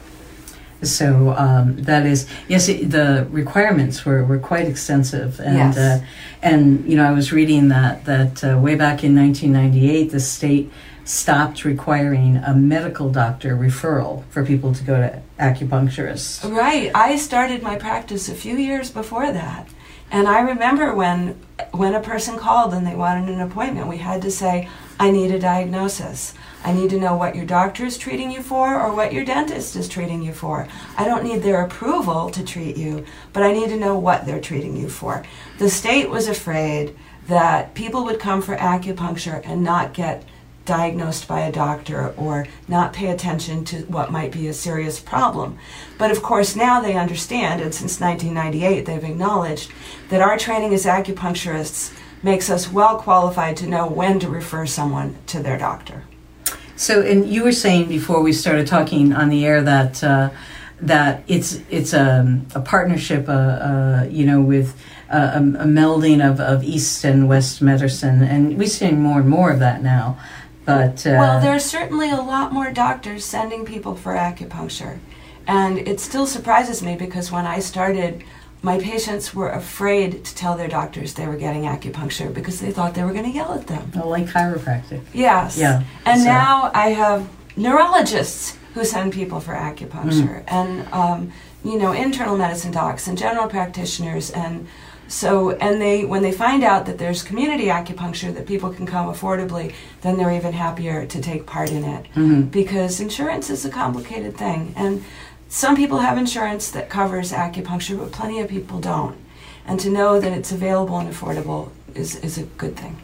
So 0.81 1.35
um, 1.37 1.75
that 1.83 2.05
is 2.05 2.25
yes. 2.47 2.69
It, 2.69 2.89
the 2.89 3.27
requirements 3.31 4.05
were, 4.05 4.23
were 4.23 4.39
quite 4.39 4.65
extensive, 4.65 5.41
and 5.41 5.57
Yes. 5.57 5.77
uh, 5.77 6.05
and 6.41 6.89
you 6.89 6.95
know 6.95 7.05
I 7.05 7.11
was 7.11 7.33
reading 7.33 7.67
that 7.67 8.05
that 8.05 8.41
uh, 8.45 8.57
way 8.57 8.75
back 8.75 9.03
in 9.03 9.13
1998, 9.13 10.11
the 10.11 10.21
state 10.21 10.71
stopped 11.03 11.65
requiring 11.65 12.37
a 12.37 12.53
medical 12.53 13.09
doctor 13.09 13.57
referral 13.57 14.23
for 14.29 14.45
people 14.45 14.73
to 14.73 14.83
go 14.83 14.95
to 14.95 15.21
acupuncturists. 15.37 16.49
Right. 16.49 16.91
I 16.95 17.17
started 17.17 17.61
my 17.61 17.75
practice 17.75 18.29
a 18.29 18.35
few 18.35 18.55
years 18.55 18.89
before 18.89 19.33
that. 19.33 19.67
And 20.11 20.27
I 20.27 20.39
remember 20.41 20.93
when 20.93 21.39
when 21.71 21.93
a 21.93 22.01
person 22.01 22.37
called 22.37 22.73
and 22.73 22.85
they 22.85 22.95
wanted 22.95 23.29
an 23.29 23.41
appointment, 23.41 23.87
we 23.87 23.97
had 23.97 24.21
to 24.21 24.31
say, 24.31 24.69
I 24.99 25.11
need 25.11 25.31
a 25.31 25.39
diagnosis. 25.39 26.33
I 26.63 26.73
need 26.73 26.89
to 26.91 26.99
know 26.99 27.15
what 27.15 27.35
your 27.35 27.45
doctor 27.45 27.85
is 27.85 27.97
treating 27.97 28.31
you 28.31 28.41
for 28.41 28.79
or 28.79 28.93
what 28.93 29.13
your 29.13 29.23
dentist 29.23 29.75
is 29.75 29.87
treating 29.87 30.21
you 30.21 30.33
for. 30.33 30.67
I 30.97 31.05
don't 31.05 31.23
need 31.23 31.41
their 31.41 31.63
approval 31.63 32.29
to 32.31 32.43
treat 32.43 32.75
you, 32.75 33.05
but 33.33 33.43
I 33.43 33.53
need 33.53 33.69
to 33.69 33.77
know 33.77 33.97
what 33.97 34.25
they're 34.25 34.41
treating 34.41 34.75
you 34.75 34.89
for. 34.89 35.23
The 35.57 35.69
state 35.69 36.09
was 36.09 36.27
afraid 36.27 36.97
that 37.27 37.75
people 37.75 38.03
would 38.05 38.19
come 38.19 38.41
for 38.41 38.55
acupuncture 38.55 39.41
and 39.45 39.63
not 39.63 39.93
get 39.93 40.23
diagnosed 40.69 41.27
by 41.27 41.39
a 41.39 41.51
doctor 41.51 42.13
or 42.15 42.45
not 42.67 42.93
pay 42.93 43.07
attention 43.07 43.65
to 43.65 43.77
what 43.87 44.11
might 44.11 44.31
be 44.31 44.47
a 44.47 44.53
serious 44.53 44.99
problem. 44.99 45.57
But 45.97 46.11
of 46.11 46.21
course, 46.21 46.55
now 46.55 46.79
they 46.79 46.93
understand, 46.93 47.59
and 47.59 47.73
since 47.73 47.99
1998 47.99 48.85
they've 48.85 49.11
acknowledged 49.11 49.71
that 50.09 50.21
our 50.21 50.37
training 50.37 50.71
as 50.75 50.85
acupuncturists 50.85 51.91
makes 52.21 52.51
us 52.51 52.71
well 52.71 52.97
qualified 52.97 53.57
to 53.57 53.67
know 53.67 53.87
when 53.87 54.19
to 54.19 54.29
refer 54.29 54.67
someone 54.67 55.17
to 55.25 55.41
their 55.41 55.57
doctor. 55.57 56.03
So, 56.75 57.01
and 57.01 57.27
you 57.27 57.43
were 57.43 57.51
saying 57.51 57.89
before 57.89 58.21
we 58.21 58.31
started 58.31 58.67
talking 58.67 59.11
on 59.11 59.29
the 59.29 59.45
air 59.47 59.63
that 59.63 60.03
uh, 60.03 60.29
that 60.81 61.23
it's 61.27 61.59
it's 61.69 61.93
a, 61.93 62.41
a 62.53 62.61
partnership, 62.61 63.27
uh, 63.27 63.31
uh, 63.31 64.07
you 64.09 64.25
know, 64.25 64.39
with 64.39 64.79
uh, 65.11 65.31
a, 65.33 65.39
a 65.39 65.65
melding 65.65 66.21
of, 66.23 66.39
of 66.39 66.63
East 66.63 67.03
and 67.03 67.27
West 67.27 67.61
medicine, 67.61 68.21
and 68.21 68.57
we're 68.57 68.67
seeing 68.67 69.01
more 69.01 69.19
and 69.19 69.29
more 69.29 69.51
of 69.51 69.59
that 69.59 69.81
now. 69.81 70.17
But 70.65 71.05
uh, 71.07 71.15
Well, 71.19 71.41
there's 71.41 71.65
certainly 71.65 72.09
a 72.11 72.21
lot 72.21 72.51
more 72.53 72.71
doctors 72.71 73.25
sending 73.25 73.65
people 73.65 73.95
for 73.95 74.13
acupuncture. 74.15 74.99
And 75.47 75.79
it 75.79 75.99
still 75.99 76.27
surprises 76.27 76.83
me 76.83 76.95
because 76.95 77.31
when 77.31 77.47
I 77.47 77.59
started, 77.59 78.23
my 78.61 78.77
patients 78.77 79.33
were 79.33 79.49
afraid 79.49 80.23
to 80.25 80.35
tell 80.35 80.55
their 80.55 80.67
doctors 80.67 81.13
they 81.15 81.25
were 81.25 81.37
getting 81.37 81.63
acupuncture 81.63 82.31
because 82.31 82.59
they 82.59 82.71
thought 82.71 82.93
they 82.93 83.03
were 83.03 83.13
going 83.13 83.25
to 83.25 83.31
yell 83.31 83.53
at 83.53 83.65
them. 83.67 83.91
well, 83.95 84.09
like 84.09 84.27
chiropractic. 84.27 85.01
Yes. 85.13 85.57
Yeah, 85.57 85.83
And 86.05 86.19
so- 86.21 86.25
now 86.27 86.71
I 86.75 86.89
have 86.89 87.27
neurologists 87.57 88.57
who 88.75 88.83
send 88.85 89.11
people 89.13 89.39
for 89.39 89.53
acupuncture, 89.53 90.43
and 90.47 90.87
um, 90.93 91.31
you 91.63 91.77
know 91.79 91.91
internal 91.91 92.37
medicine 92.37 92.71
docs 92.71 93.07
and 93.07 93.17
general 93.17 93.47
practitioners, 93.47 94.29
and 94.29 94.67
so 95.09 95.51
and 95.51 95.81
they 95.81 96.05
when 96.05 96.21
they 96.21 96.31
find 96.31 96.63
out 96.63 96.85
that 96.85 96.97
there's 96.97 97.21
community 97.23 97.65
acupuncture 97.65 98.33
that 98.33 98.45
people 98.45 98.69
can 98.69 98.85
come 98.85 99.07
affordably, 99.13 99.73
then 100.01 100.17
they're 100.17 100.31
even 100.31 100.53
happier 100.53 101.05
to 101.05 101.19
take 101.21 101.45
part 101.45 101.71
in 101.71 101.83
it 101.83 102.05
Mhm. 102.15 102.49
because 102.51 102.99
insurance 103.01 103.49
is 103.49 103.65
a 103.65 103.69
complicated 103.69 104.37
thing, 104.37 104.73
and 104.77 105.03
some 105.49 105.75
people 105.75 105.97
have 105.99 106.17
insurance 106.17 106.69
that 106.71 106.89
covers 106.89 107.31
acupuncture, 107.31 107.97
but 107.97 108.11
plenty 108.11 108.39
of 108.39 108.47
people 108.47 108.79
don't. 108.79 109.15
And 109.67 109.79
to 109.81 109.89
know 109.89 110.19
that 110.19 110.31
it's 110.31 110.51
available 110.51 110.97
and 110.99 111.09
affordable 111.11 111.69
is, 111.95 112.15
is 112.17 112.37
a 112.37 112.43
good 112.43 112.75
thing. 112.77 112.95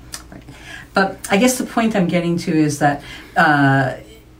But 0.93 1.17
I 1.29 1.37
guess 1.37 1.57
the 1.57 1.65
point 1.65 1.95
I'm 1.95 2.07
getting 2.07 2.37
to 2.37 2.51
is 2.51 2.79
that 2.79 3.01
uh, 3.35 3.95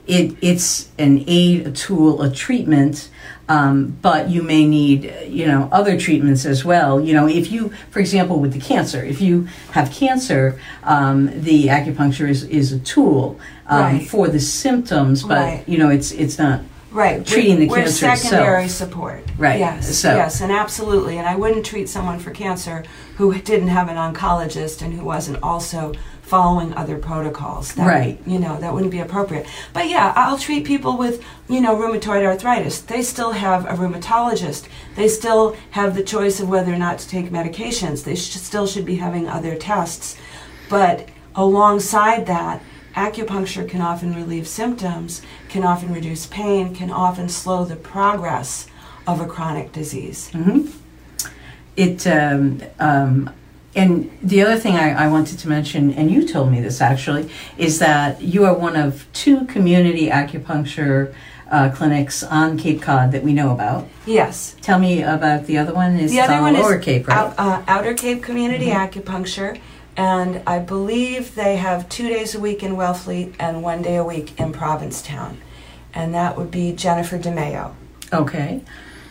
it 0.08 0.38
it's 0.41 0.88
an 0.97 1.23
aid, 1.28 1.67
a 1.67 1.71
tool, 1.71 2.21
a 2.21 2.30
treatment. 2.32 3.10
Um, 3.47 3.95
but 4.01 4.29
you 4.29 4.41
may 4.41 4.65
need, 4.65 5.13
you 5.27 5.45
know, 5.45 5.69
other 5.71 5.99
treatments 5.99 6.45
as 6.45 6.65
well. 6.65 6.99
You 6.99 7.13
know, 7.13 7.27
if 7.27 7.51
you, 7.51 7.69
for 7.91 7.99
example, 7.99 8.39
with 8.39 8.53
the 8.53 8.60
cancer, 8.60 9.03
if 9.03 9.21
you 9.21 9.47
have 9.71 9.91
cancer, 9.91 10.60
um, 10.84 11.29
the 11.43 11.67
acupuncture 11.67 12.27
is, 12.27 12.43
is 12.45 12.71
a 12.71 12.79
tool 12.79 13.39
um, 13.67 13.81
Right. 13.81 14.08
for 14.08 14.27
the 14.29 14.39
symptoms, 14.39 15.21
but 15.23 15.38
Right. 15.38 15.63
you 15.67 15.77
know, 15.77 15.89
it's 15.89 16.12
it's 16.12 16.39
not 16.39 16.62
Right. 16.91 17.23
treating 17.25 17.60
the 17.60 17.67
we're, 17.67 17.77
cancer 17.84 18.08
We're 18.08 18.13
itself. 18.13 18.31
secondary 18.31 18.67
support. 18.67 19.23
Right, 19.38 19.60
Yes. 19.60 19.95
so- 19.95 20.15
Yes, 20.15 20.41
and 20.41 20.51
absolutely. 20.51 21.17
And 21.19 21.27
I 21.27 21.36
wouldn't 21.36 21.65
treat 21.65 21.88
someone 21.89 22.19
for 22.19 22.31
cancer 22.31 22.84
who 23.17 23.34
didn't 23.36 23.67
have 23.67 23.89
an 23.89 23.97
oncologist 23.97 24.81
and 24.81 24.93
who 24.93 25.03
wasn't 25.05 25.38
also 25.43 25.93
following 26.26 26.74
other 26.74 26.98
protocols. 26.98 27.74
That, 27.76 27.88
Right. 27.88 28.20
You 28.26 28.40
know, 28.40 28.60
that 28.60 28.74
wouldn't 28.74 28.92
be 28.92 29.00
appropriate. 29.00 29.46
But 29.74 29.90
yeah, 29.90 30.12
I'll 30.16 30.40
treat 30.40 30.66
people 30.66 30.98
with, 30.98 31.24
you 31.48 31.62
know, 31.62 31.76
rheumatoid 31.76 32.26
arthritis. 32.26 32.82
They 32.82 33.04
still 33.04 33.34
have 33.34 33.66
a 33.66 33.76
rheumatologist. 33.76 34.68
They 34.96 35.08
still 35.08 35.56
have 35.72 35.94
the 35.96 36.04
choice 36.04 36.40
of 36.40 36.50
whether 36.50 36.74
or 36.74 36.78
not 36.78 36.98
to 37.00 37.08
take 37.08 37.30
medications. 37.30 38.04
They 38.04 38.16
sh- 38.16 38.38
still 38.38 38.66
should 38.66 38.86
be 38.86 38.96
having 38.96 39.28
other 39.28 39.56
tests. 39.56 40.18
But 40.68 41.10
alongside 41.36 42.26
that, 42.26 42.62
acupuncture 42.96 43.68
can 43.70 43.82
often 43.82 44.16
relieve 44.16 44.48
symptoms, 44.48 45.22
can 45.50 45.64
often 45.64 45.94
reduce 45.94 46.26
pain, 46.26 46.74
can 46.74 46.90
often 46.90 47.30
slow 47.30 47.66
the 47.66 47.76
progress 47.76 48.66
of 49.06 49.22
a 49.22 49.28
chronic 49.28 49.72
disease. 49.72 50.30
hmm 50.32 50.62
It 51.76 52.08
um, 52.08 52.62
um, 52.80 53.30
and 53.76 54.10
the 54.24 54.42
other 54.42 54.58
thing 54.58 54.76
I, 54.76 55.06
I 55.06 55.08
wanted 55.08 55.40
to 55.40 55.50
mention, 55.50 55.94
and 55.94 56.10
you 56.10 56.28
told 56.28 56.52
me 56.52 56.62
this 56.62 56.82
actually, 56.82 57.30
is 57.58 57.80
that 57.80 58.22
you 58.22 58.46
are 58.46 58.54
one 58.54 58.76
of 58.76 59.06
two 59.14 59.46
community 59.46 60.08
acupuncture 60.10 61.14
uh, 61.52 61.70
clinics 61.70 62.24
on 62.24 62.58
Cape 62.58 62.82
Cod 62.82 63.12
that 63.12 63.24
we 63.24 63.34
know 63.34 63.52
about. 63.52 63.88
Yes. 64.06 64.56
Tell 64.62 64.80
me 64.80 65.04
about 65.04 65.46
the 65.46 65.58
other 65.58 65.74
one. 65.74 65.98
Is 65.98 66.12
The 66.12 66.22
other 66.22 66.34
on 66.34 66.42
one 66.42 66.56
is 66.56 66.84
Cape, 66.84 67.08
right? 67.08 67.18
Out, 67.18 67.36
uh, 67.38 67.62
Outer 67.68 67.94
Cape 67.94 68.24
Community 68.24 68.68
Mhm. 68.68 68.90
Acupuncture, 68.92 69.60
and 69.96 70.42
I 70.48 70.60
believe 70.60 71.36
they 71.36 71.58
have 71.58 71.88
two 71.88 72.08
days 72.10 72.34
a 72.34 72.40
week 72.40 72.64
in 72.64 72.76
Wellfleet 72.76 73.34
and 73.40 73.62
one 73.62 73.82
day 73.82 73.96
a 73.98 74.04
week 74.04 74.34
in 74.40 74.52
Provincetown. 74.54 75.38
And 75.94 76.14
that 76.14 76.36
would 76.38 76.52
be 76.52 76.72
Jennifer 76.74 77.18
DeMayo. 77.18 77.72
Okay. 78.12 78.62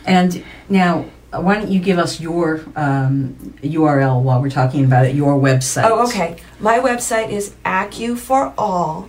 And 0.06 0.42
now, 0.68 1.06
why 1.40 1.54
don't 1.56 1.70
you 1.70 1.80
give 1.80 1.98
us 1.98 2.20
your 2.20 2.60
um, 2.76 3.34
URL 3.62 4.22
while 4.22 4.40
we're 4.40 4.50
talking 4.50 4.84
about 4.84 5.06
it? 5.06 5.14
Your 5.14 5.38
website. 5.38 5.84
Oh, 5.84 6.06
okay. 6.08 6.36
My 6.60 6.78
website 6.78 7.30
is 7.30 7.54
Acu 7.64 8.16
for 8.16 8.52
All. 8.56 9.08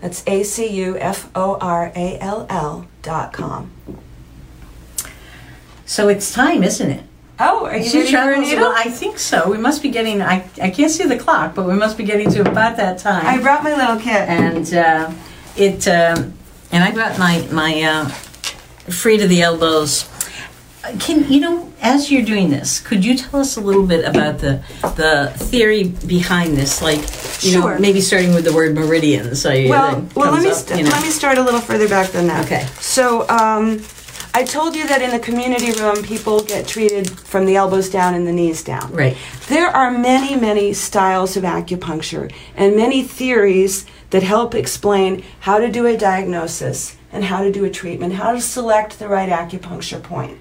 That's 0.00 0.22
A 0.26 0.42
C 0.42 0.68
U 0.68 0.98
F 0.98 1.30
O 1.34 1.56
R 1.60 1.92
A 1.94 2.18
L 2.20 2.46
L 2.50 2.86
dot 3.02 3.32
com. 3.32 3.70
So 5.86 6.08
it's 6.08 6.32
time, 6.32 6.62
isn't 6.62 6.90
it? 6.90 7.04
Oh, 7.38 7.66
are 7.66 7.76
you 7.76 7.84
She 7.84 7.98
ready 7.98 8.06
for 8.06 8.10
travels. 8.12 8.52
Well, 8.54 8.74
I 8.76 8.84
think 8.90 9.18
so. 9.18 9.50
We 9.50 9.58
must 9.58 9.82
be 9.82 9.90
getting. 9.90 10.22
I, 10.22 10.48
I 10.62 10.70
can't 10.70 10.90
see 10.90 11.04
the 11.04 11.18
clock, 11.18 11.54
but 11.54 11.66
we 11.66 11.74
must 11.74 11.98
be 11.98 12.04
getting 12.04 12.30
to 12.30 12.42
about 12.42 12.76
that 12.76 12.98
time. 12.98 13.26
I 13.26 13.40
brought 13.40 13.64
my 13.64 13.74
little 13.74 13.96
kit. 13.96 14.28
and 14.28 14.72
uh, 14.74 15.12
it 15.56 15.88
um, 15.88 16.34
and 16.70 16.84
I 16.84 16.92
got 16.92 17.18
my 17.18 17.46
my 17.50 17.82
uh, 17.82 18.08
free 18.90 19.18
to 19.18 19.26
the 19.26 19.42
elbows. 19.42 20.08
Can 21.00 21.30
you 21.32 21.40
know, 21.40 21.72
as 21.80 22.10
you're 22.10 22.24
doing 22.24 22.50
this, 22.50 22.78
could 22.80 23.04
you 23.04 23.16
tell 23.16 23.40
us 23.40 23.56
a 23.56 23.60
little 23.60 23.86
bit 23.86 24.04
about 24.04 24.38
the 24.38 24.62
the 24.96 25.32
theory 25.36 25.84
behind 25.84 26.56
this? 26.56 26.82
Like, 26.82 27.00
you 27.42 27.52
Sure. 27.52 27.74
know, 27.74 27.80
maybe 27.80 28.00
starting 28.00 28.34
with 28.34 28.44
the 28.44 28.52
word 28.52 28.74
meridians. 28.74 29.46
I, 29.46 29.66
Well, 29.68 30.06
well, 30.14 30.32
let 30.32 30.42
me 30.42 30.50
up, 30.50 30.56
st- 30.56 30.78
you 30.80 30.84
know. 30.84 30.90
let 30.90 31.02
me 31.02 31.10
start 31.10 31.38
a 31.38 31.42
little 31.42 31.60
further 31.60 31.88
back 31.88 32.10
than 32.10 32.26
that. 32.26 32.44
Okay. 32.44 32.66
So, 32.80 33.26
um, 33.28 33.80
I 34.36 34.42
told 34.44 34.74
you 34.74 34.86
that 34.88 35.00
in 35.00 35.10
the 35.10 35.18
community 35.20 35.72
room, 35.80 36.02
people 36.02 36.40
get 36.42 36.66
treated 36.66 37.08
from 37.20 37.46
the 37.46 37.54
elbows 37.56 37.88
down 37.88 38.14
and 38.14 38.26
the 38.26 38.32
knees 38.32 38.62
down. 38.64 38.92
Right. 38.92 39.16
There 39.48 39.68
are 39.68 39.90
many, 39.90 40.34
many 40.36 40.72
styles 40.74 41.36
of 41.36 41.44
acupuncture 41.44 42.32
and 42.56 42.76
many 42.76 43.02
theories 43.04 43.86
that 44.10 44.22
help 44.24 44.54
explain 44.54 45.22
how 45.40 45.58
to 45.58 45.70
do 45.70 45.86
a 45.86 45.96
diagnosis 45.96 46.96
and 47.12 47.22
how 47.24 47.42
to 47.44 47.52
do 47.52 47.64
a 47.64 47.70
treatment, 47.70 48.14
how 48.14 48.32
to 48.32 48.40
select 48.40 48.98
the 48.98 49.06
right 49.08 49.28
acupuncture 49.30 50.02
point. 50.02 50.38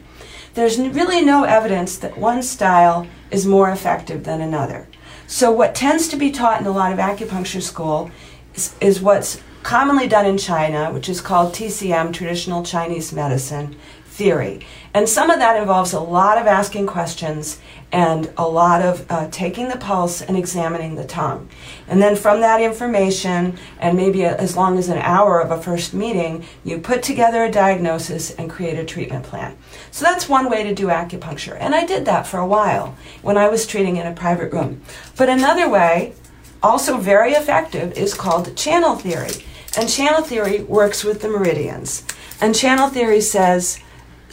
There's 0.54 0.78
really 0.78 1.22
no 1.22 1.46
evidence 1.46 1.98
that 1.98 2.18
one 2.18 2.44
style 2.44 3.08
is 3.32 3.46
more 3.46 3.72
effective 3.72 4.24
than 4.24 4.40
another. 4.40 4.88
So, 5.26 5.52
what 5.52 5.74
tends 5.74 6.08
to 6.10 6.16
be 6.16 6.30
taught 6.30 6.62
in 6.62 6.68
a 6.68 6.72
lot 6.72 6.92
of 6.92 7.00
acupuncture 7.00 7.62
school 7.62 8.12
is, 8.54 8.76
is 8.80 9.02
what's 9.02 9.42
commonly 9.64 10.08
done 10.08 10.28
in 10.28 10.38
China, 10.38 10.92
which 10.92 11.10
is 11.10 11.22
called 11.22 11.54
TCM, 11.54 12.14
Traditional 12.14 12.64
Chinese 12.64 13.12
Medicine 13.12 13.76
Theory. 14.06 14.64
And 14.94 15.10
some 15.10 15.32
of 15.32 15.40
that 15.40 15.60
involves 15.60 15.94
a 15.94 16.00
lot 16.00 16.38
of 16.38 16.46
asking 16.46 16.86
questions 16.86 17.60
and 17.92 18.32
a 18.38 18.48
lot 18.48 18.82
of 18.82 19.06
uh, 19.10 19.28
taking 19.32 19.68
the 19.68 19.78
pulse 19.78 20.22
and 20.22 20.38
examining 20.38 20.96
the 20.96 21.06
tongue. 21.06 21.50
And 21.88 22.02
then 22.02 22.16
from 22.16 22.42
that 22.42 22.62
information, 22.62 23.58
and 23.80 23.98
maybe 23.98 24.24
a, 24.24 24.36
as 24.38 24.56
long 24.56 24.78
as 24.78 24.90
an 24.90 25.00
hour 25.00 25.40
of 25.40 25.52
a 25.52 25.62
first 25.62 25.94
meeting, 25.94 26.46
you 26.64 26.80
put 26.80 27.02
together 27.02 27.44
a 27.44 27.52
diagnosis 27.52 28.32
and 28.36 28.50
create 28.50 28.78
a 28.78 28.86
treatment 28.86 29.26
plan. 29.26 29.58
So 29.92 30.06
that's 30.06 30.30
one 30.30 30.50
way 30.50 30.64
to 30.64 30.76
do 30.76 30.88
acupuncture. 30.88 31.58
And 31.60 31.74
I 31.74 31.86
did 31.86 32.06
that 32.06 32.28
for 32.28 32.38
a 32.38 32.48
while 32.48 32.96
when 33.22 33.38
I 33.38 33.50
was 33.50 33.66
treating 33.66 33.98
in 33.98 34.08
a 34.08 34.14
private 34.14 34.54
room. 34.54 34.82
But 35.18 35.30
another 35.30 35.70
way, 35.70 36.14
also 36.62 36.98
very 36.98 37.34
effective, 37.34 37.98
is 37.98 38.14
called 38.14 38.56
channel 38.56 38.96
theory. 38.96 39.44
And 39.76 39.90
channel 39.90 40.22
theory 40.22 40.62
works 40.62 41.04
with 41.04 41.22
the 41.22 41.30
meridians. 41.30 42.04
And 42.40 42.56
channel 42.56 42.90
theory 42.90 43.22
says 43.22 43.80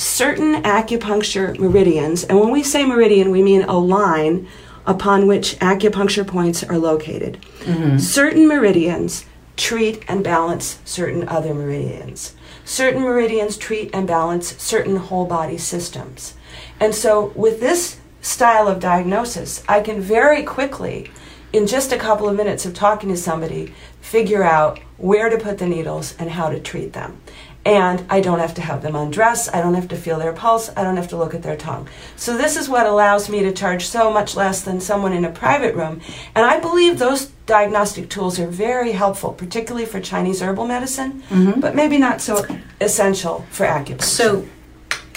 certain 0.01 0.63
acupuncture 0.63 1.59
meridians, 1.59 2.25
and 2.25 2.41
when 2.41 2.51
we 2.51 2.63
say 2.63 2.87
meridian, 2.87 3.31
we 3.31 3.43
mean 3.43 3.63
a 3.63 3.79
line 3.79 4.49
upon 4.87 5.27
which 5.27 5.59
acupuncture 5.59 6.27
points 6.27 6.65
are 6.65 6.79
located. 6.79 7.39
Mm-hmm. 7.61 7.99
Certain 7.99 8.49
meridians 8.49 9.27
treat 9.57 10.03
and 10.09 10.25
balance 10.25 10.79
certain 10.87 11.29
other 11.29 11.53
meridians. 11.53 12.35
Certain 12.65 13.03
meridians 13.03 13.59
treat 13.59 13.91
and 13.93 14.07
balance 14.07 14.57
certain 14.57 14.97
whole 14.97 15.27
body 15.27 15.59
systems. 15.59 16.35
And 16.81 16.95
so, 16.95 17.27
with 17.35 17.61
this 17.61 18.01
style 18.23 18.69
of 18.69 18.81
diagnosis, 18.81 19.63
I 19.69 19.81
can 19.83 20.01
very 20.01 20.43
quickly, 20.43 21.11
in 21.53 21.67
just 21.67 21.93
a 21.93 21.99
couple 21.99 22.27
of 22.27 22.37
minutes 22.37 22.65
of 22.65 22.73
talking 22.73 23.11
to 23.11 23.17
somebody, 23.17 23.75
figure 24.01 24.43
out 24.43 24.79
where 24.97 25.29
to 25.29 25.37
put 25.37 25.59
the 25.59 25.67
needles 25.67 26.15
and 26.19 26.31
how 26.31 26.49
to 26.49 26.59
treat 26.59 26.95
them. 26.95 27.21
And 27.65 28.05
I 28.09 28.21
don't 28.21 28.39
have 28.39 28.55
to 28.55 28.63
have 28.63 28.81
them 28.81 28.97
undress, 28.97 29.49
I 29.53 29.61
don't 29.61 29.75
have 29.75 29.89
to 29.89 29.97
feel 29.97 30.19
their 30.19 30.33
pulse, 30.33 30.71
I 30.77 30.83
don't 30.83 30.97
have 30.97 31.09
to 31.09 31.17
look 31.17 31.35
at 31.35 31.43
their 31.43 31.57
tongue. 31.57 31.89
So, 32.17 32.37
this 32.37 32.57
is 32.57 32.71
what 32.71 32.87
allows 32.87 33.29
me 33.29 33.43
to 33.43 33.53
charge 33.53 33.87
so 33.87 34.11
much 34.11 34.35
less 34.35 34.63
than 34.63 34.81
someone 34.81 35.13
in 35.13 35.27
a 35.27 35.31
private 35.31 35.75
room. 35.75 36.01
And 36.35 36.47
I 36.47 36.59
believe 36.59 36.99
those 36.99 37.27
diagnostic 37.45 38.09
tools 38.09 38.39
are 38.41 38.47
very 38.47 38.93
helpful, 38.93 39.33
particularly 39.33 39.85
for 39.85 40.01
Chinese 40.01 40.41
herbal 40.41 40.67
medicine, 40.67 41.23
but 41.61 41.75
maybe 41.75 41.99
not 41.99 42.23
so 42.23 42.47
essential 42.81 43.45
for 43.51 43.67
acupuncture. 43.67 44.03
So, 44.03 44.47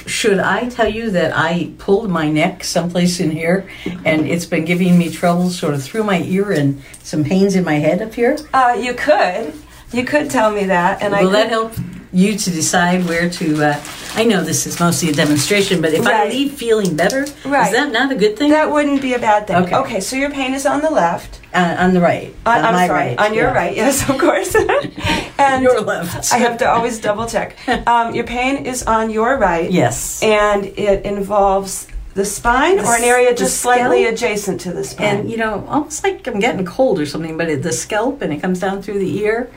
should 0.05 0.39
I 0.39 0.67
tell 0.67 0.89
you 0.89 1.11
that 1.11 1.31
I 1.33 1.71
pulled 1.77 2.09
my 2.09 2.29
neck 2.29 2.65
someplace 2.65 3.21
in 3.21 3.31
here, 3.31 3.69
and 4.03 4.27
it's 4.27 4.45
been 4.45 4.65
giving 4.65 4.97
me 4.97 5.09
trouble, 5.09 5.49
sort 5.49 5.75
of 5.75 5.81
through 5.83 6.03
my 6.03 6.21
ear 6.23 6.51
and 6.51 6.81
some 7.03 7.23
pains 7.23 7.55
in 7.55 7.63
my 7.63 7.75
head 7.75 8.01
up 8.01 8.13
here? 8.13 8.37
Uh, 8.53 8.77
you 8.77 8.93
could. 8.93 9.53
You 9.93 10.03
could 10.03 10.29
tell 10.29 10.51
me 10.51 10.65
that, 10.65 11.01
and 11.01 11.15
I 11.15 11.23
Will 11.23 11.29
that 11.31 11.49
help 11.49 11.73
you 12.13 12.37
to 12.37 12.49
decide 12.51 13.05
where 13.05 13.29
to? 13.29 13.63
Uh, 13.65 13.83
I 14.15 14.23
know 14.23 14.43
this 14.43 14.67
is 14.67 14.79
mostly 14.79 15.09
a 15.09 15.13
demonstration, 15.13 15.81
but 15.81 15.93
if 15.93 16.05
I 16.05 16.29
leave 16.29 16.53
feeling 16.53 16.95
better, 16.95 17.25
Right. 17.43 17.65
is 17.67 17.73
that 17.73 17.91
not 17.91 18.11
a 18.11 18.15
good 18.15 18.37
thing? 18.37 18.51
that 18.51 18.71
wouldn't 18.71 19.01
be 19.01 19.13
a 19.15 19.19
bad 19.19 19.47
thing. 19.47 19.73
Okay. 19.73 19.99
so 19.99 20.15
your 20.15 20.29
pain 20.29 20.53
is 20.53 20.65
on 20.65 20.81
the 20.81 20.89
left. 20.91 21.41
uh, 21.53 21.75
on 21.79 21.93
the 21.93 21.99
right. 22.01 22.33
On, 22.45 22.57
on 22.59 22.65
I'm 22.65 22.73
my 22.73 22.87
sorry, 22.87 22.99
right. 23.09 23.19
on 23.19 23.33
your 23.33 23.45
yeah. 23.45 23.53
right. 23.53 23.75
Yes, 23.75 24.07
of 24.09 24.17
course. 24.19 24.55
and 25.39 25.63
Your 25.63 25.81
left. 25.81 26.31
I 26.31 26.37
have 26.37 26.57
to 26.59 26.69
always 26.69 26.99
double 26.99 27.25
check. 27.25 27.57
Um, 27.87 28.13
your 28.15 28.23
pain 28.25 28.65
is 28.65 28.83
on 28.83 29.09
your 29.09 29.37
right. 29.37 29.69
Yes. 29.71 30.21
And 30.23 30.65
it 30.65 31.05
involves 31.05 31.87
the 32.13 32.25
spine 32.25 32.77
The 32.77 32.85
or 32.85 32.95
an 32.95 33.03
area 33.03 33.33
just 33.35 33.57
slightly 33.61 34.05
adjacent 34.05 34.61
to 34.61 34.71
the 34.71 34.83
spine. 34.83 35.05
And 35.07 35.31
you 35.31 35.37
know, 35.37 35.65
almost 35.67 36.03
like 36.03 36.27
I'm 36.27 36.39
getting 36.39 36.65
cold 36.65 36.99
or 36.99 37.05
something, 37.07 37.37
but 37.37 37.49
it, 37.49 37.63
the 37.63 37.73
scalp 37.73 38.21
and 38.21 38.31
it 38.31 38.39
comes 38.41 38.59
down 38.59 38.81
through 38.83 38.99
the 38.99 39.17
ear. 39.19 39.49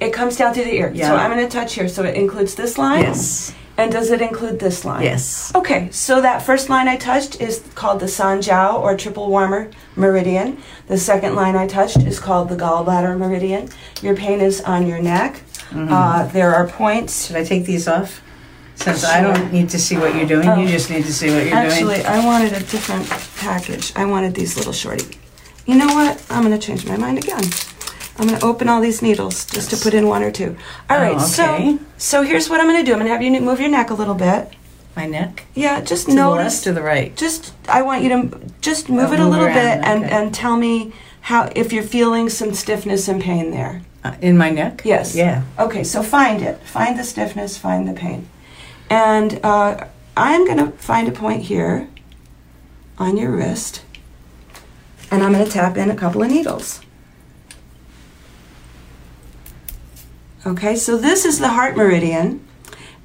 It 0.00 0.12
comes 0.12 0.36
down 0.36 0.54
through 0.54 0.64
the 0.64 0.74
ear. 0.74 0.92
Yeah. 0.94 1.08
So 1.08 1.16
I'm 1.16 1.30
going 1.30 1.46
to 1.46 1.50
touch 1.52 1.74
here. 1.74 1.88
So 1.88 2.02
it 2.04 2.14
includes 2.16 2.54
this 2.54 2.78
line. 2.78 3.02
Yes. 3.02 3.54
And 3.78 3.92
does 3.92 4.10
it 4.10 4.22
include 4.22 4.58
this 4.58 4.86
line? 4.86 5.02
Yes. 5.02 5.52
Okay, 5.54 5.90
so 5.90 6.22
that 6.22 6.40
first 6.42 6.70
line 6.70 6.88
I 6.88 6.96
touched 6.96 7.42
is 7.42 7.62
called 7.74 8.00
the 8.00 8.06
Sanjiao 8.06 8.80
or 8.80 8.96
triple 8.96 9.28
warmer 9.28 9.70
meridian. 9.96 10.62
The 10.86 10.96
second 10.96 11.34
line 11.34 11.56
I 11.56 11.66
touched 11.66 11.98
is 11.98 12.18
called 12.18 12.48
the 12.48 12.56
gallbladder 12.56 13.18
meridian. 13.18 13.68
Your 14.00 14.16
pain 14.16 14.40
is 14.40 14.62
on 14.62 14.86
your 14.86 14.98
neck. 15.02 15.34
Mm-hmm. 15.70 15.92
Uh, 15.92 16.26
there 16.28 16.54
are 16.54 16.66
points. 16.68 17.26
Should 17.26 17.36
I 17.36 17.44
take 17.44 17.66
these 17.66 17.86
off? 17.86 18.22
Since 18.76 19.04
I 19.04 19.20
don't 19.20 19.52
need 19.52 19.68
to 19.70 19.78
see 19.78 19.96
what 19.98 20.14
you're 20.14 20.26
doing, 20.26 20.48
Oh. 20.48 20.56
you 20.56 20.68
just 20.68 20.88
need 20.90 21.04
to 21.04 21.12
see 21.12 21.28
what 21.30 21.44
you're 21.46 21.54
Actually, 21.54 21.96
doing. 21.96 22.06
Actually, 22.06 22.22
I 22.22 22.24
wanted 22.24 22.52
a 22.54 22.60
different 22.60 23.08
package. 23.36 23.92
I 23.94 24.06
wanted 24.06 24.34
these 24.34 24.56
little 24.56 24.72
shorty. 24.72 25.18
You 25.66 25.76
know 25.76 25.86
what? 25.88 26.24
I'm 26.30 26.44
going 26.44 26.58
to 26.58 26.66
change 26.66 26.86
my 26.86 26.96
mind 26.96 27.18
again. 27.18 27.42
I'm 28.18 28.26
going 28.28 28.38
to 28.40 28.46
open 28.46 28.68
all 28.68 28.80
these 28.80 29.02
needles 29.02 29.44
just 29.46 29.70
to 29.70 29.76
put 29.76 29.92
in 29.94 30.08
one 30.08 30.22
or 30.22 30.30
two. 30.30 30.56
All 30.88 30.96
right, 30.98 31.12
Oh, 31.12 31.16
okay. 31.16 31.76
so 31.78 31.78
so 31.98 32.22
here's 32.22 32.48
what 32.48 32.60
I'm 32.60 32.66
going 32.68 32.80
to 32.82 32.84
do. 32.84 32.92
I'm 32.92 32.98
going 32.98 33.08
to 33.08 33.12
have 33.12 33.22
you 33.22 33.40
move 33.40 33.60
your 33.60 33.68
neck 33.70 33.90
a 33.90 33.94
little 33.94 34.14
bit. 34.14 34.52
My 34.96 35.04
neck 35.06 35.44
Yeah, 35.54 35.82
just 35.82 36.06
to 36.06 36.12
the 36.12 36.16
notice 36.16 36.54
left 36.64 36.66
or 36.68 36.72
the 36.72 36.82
right. 36.82 37.14
just 37.16 37.52
I 37.68 37.82
want 37.82 38.02
you 38.02 38.08
to 38.08 38.40
just 38.62 38.88
move 38.88 39.10
Oh, 39.10 39.12
it 39.12 39.20
a 39.20 39.24
move 39.24 39.32
little 39.32 39.46
around, 39.46 39.54
bit 39.54 39.84
and 39.86 40.04
okay. 40.04 40.12
and 40.14 40.34
tell 40.34 40.56
me 40.56 40.92
how 41.20 41.50
if 41.54 41.70
you're 41.72 41.82
feeling 41.82 42.30
some 42.30 42.54
stiffness 42.54 43.06
and 43.08 43.20
pain 43.22 43.50
there. 43.50 43.82
Uh, 44.04 44.14
in 44.22 44.38
my 44.38 44.48
neck. 44.50 44.82
Yes. 44.84 45.14
Yeah. 45.16 45.42
Okay, 45.58 45.82
so 45.84 46.02
find 46.02 46.40
it. 46.40 46.58
Find 46.60 46.96
the 46.98 47.02
stiffness. 47.04 47.58
Find 47.58 47.86
the 47.88 47.92
pain. 47.92 48.28
And 48.88 49.40
uh, 49.44 49.84
I'm 50.16 50.46
going 50.46 50.58
to 50.58 50.70
find 50.78 51.08
a 51.08 51.12
point 51.12 51.42
here 51.42 51.88
on 52.98 53.16
your 53.16 53.32
wrist, 53.32 53.82
and 55.10 55.22
I'm 55.24 55.32
going 55.32 55.44
to 55.44 55.50
tap 55.50 55.76
in 55.76 55.90
a 55.90 55.96
couple 55.96 56.22
of 56.22 56.30
needles. 56.30 56.80
Okay, 60.46 60.76
so 60.76 60.96
this 60.96 61.24
is 61.24 61.40
the 61.40 61.48
heart 61.48 61.76
meridian, 61.76 62.46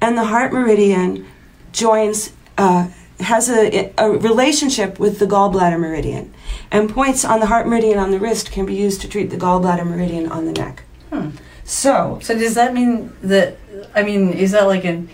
and 0.00 0.16
the 0.16 0.26
heart 0.26 0.52
meridian 0.52 1.26
joins, 1.72 2.32
uh, 2.56 2.88
has 3.18 3.50
a, 3.50 3.92
a 3.98 4.10
relationship 4.12 5.00
with 5.00 5.18
the 5.18 5.26
gallbladder 5.26 5.80
meridian, 5.80 6.32
and 6.70 6.88
points 6.88 7.24
on 7.24 7.40
the 7.40 7.46
heart 7.46 7.66
meridian 7.66 7.98
on 7.98 8.12
the 8.12 8.20
wrist 8.20 8.52
can 8.52 8.64
be 8.64 8.74
used 8.74 9.00
to 9.00 9.08
treat 9.08 9.30
the 9.30 9.36
gallbladder 9.36 9.84
meridian 9.84 10.30
on 10.30 10.44
the 10.44 10.52
neck. 10.52 10.84
Hmm. 11.10 11.30
So, 11.64 12.20
So 12.22 12.38
does 12.38 12.54
that 12.54 12.74
mean 12.74 13.12
that? 13.22 13.56
I 13.92 14.04
mean, 14.04 14.32
is 14.32 14.52
that 14.52 14.68
like 14.68 14.84
an 14.84 15.08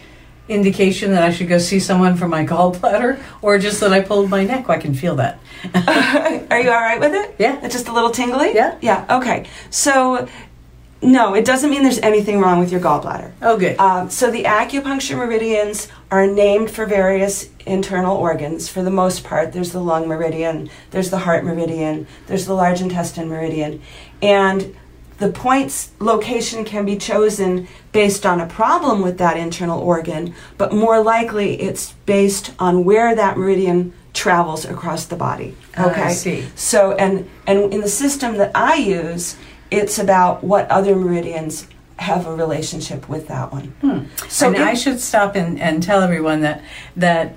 indication 0.51 1.13
that 1.13 1.23
I 1.23 1.31
should 1.31 1.49
go 1.49 1.59
see 1.59 1.81
someone 1.81 2.15
for 2.17 2.29
my 2.29 2.45
gallbladder, 2.53 3.23
or 3.41 3.59
just 3.59 3.81
that 3.81 3.93
I 3.95 4.01
pulled 4.01 4.29
my 4.29 4.45
neck? 4.45 4.69
I 4.69 4.77
can 4.77 4.93
feel 4.93 5.17
that. 5.17 5.39
are 6.51 6.61
you 6.61 6.71
all 6.71 6.81
right 6.81 7.01
with 7.01 7.15
it? 7.15 7.37
Yeah. 7.39 7.59
It's 7.63 7.75
just 7.75 7.89
a 7.89 7.93
little 7.93 8.11
tingly? 8.11 8.55
Yeah. 8.55 8.79
Yeah, 8.81 9.19
okay. 9.19 9.47
So, 9.71 10.29
no, 11.01 11.35
it 11.35 11.45
doesn't 11.45 11.71
mean 11.71 11.83
there's 11.83 12.01
anything 12.01 12.41
wrong 12.41 12.59
with 12.59 12.73
your 12.73 12.81
gallbladder. 12.81 13.33
Oh, 13.41 13.57
good. 13.57 13.79
Um, 13.79 14.11
so, 14.11 14.31
the 14.31 14.45
acupuncture 14.45 15.17
meridians 15.17 15.89
are 16.11 16.27
named 16.27 16.71
for 16.71 16.87
various 16.87 17.49
internal 17.67 18.17
organs. 18.17 18.69
For 18.69 18.83
the 18.83 18.91
most 18.91 19.23
part, 19.25 19.53
there's 19.53 19.73
the 19.73 19.81
lung 19.81 20.09
meridian, 20.09 20.71
there's 20.91 21.11
the 21.11 21.19
heart 21.19 21.45
meridian, 21.45 22.07
there's 22.27 22.47
the 22.47 22.55
large 22.55 22.81
intestine 22.81 23.29
meridian. 23.29 23.81
And 24.23 24.75
the 25.19 25.29
point's 25.31 25.91
location 25.99 26.65
can 26.65 26.85
be 26.85 26.97
chosen 26.97 27.69
based 27.93 28.25
on 28.25 28.41
a 28.41 28.47
problem 28.47 29.03
with 29.03 29.19
that 29.19 29.37
internal 29.37 29.81
organ, 29.81 30.35
but 30.57 30.73
more 30.73 31.01
likely 31.03 31.61
it's 31.61 31.93
based 32.07 32.53
on 32.59 32.85
where 32.85 33.15
that 33.15 33.37
meridian 33.37 33.93
travels 34.15 34.65
across 34.65 35.05
the 35.07 35.17
body. 35.17 35.57
I 35.77 35.85
Okay. 35.91 36.13
see. 36.13 36.45
So 36.57 36.93
and 36.93 37.29
and 37.47 37.73
in 37.73 37.81
the 37.81 37.89
system 37.89 38.37
that 38.39 38.51
I 38.55 38.75
use, 38.75 39.37
it's 39.71 39.99
about 39.99 40.43
what 40.45 40.71
other 40.71 40.95
meridians 40.97 41.67
have 41.99 42.27
a 42.27 42.35
relationship 42.35 43.09
with 43.09 43.29
that 43.29 43.53
one. 43.53 43.65
Hmm. 43.81 44.01
So 44.29 44.51
it- 44.53 44.59
I 44.61 44.75
should 44.75 45.01
stop 45.01 45.35
and, 45.37 45.61
and 45.61 45.83
tell 45.83 46.01
everyone 46.03 46.41
that 46.43 46.63
that 46.97 47.35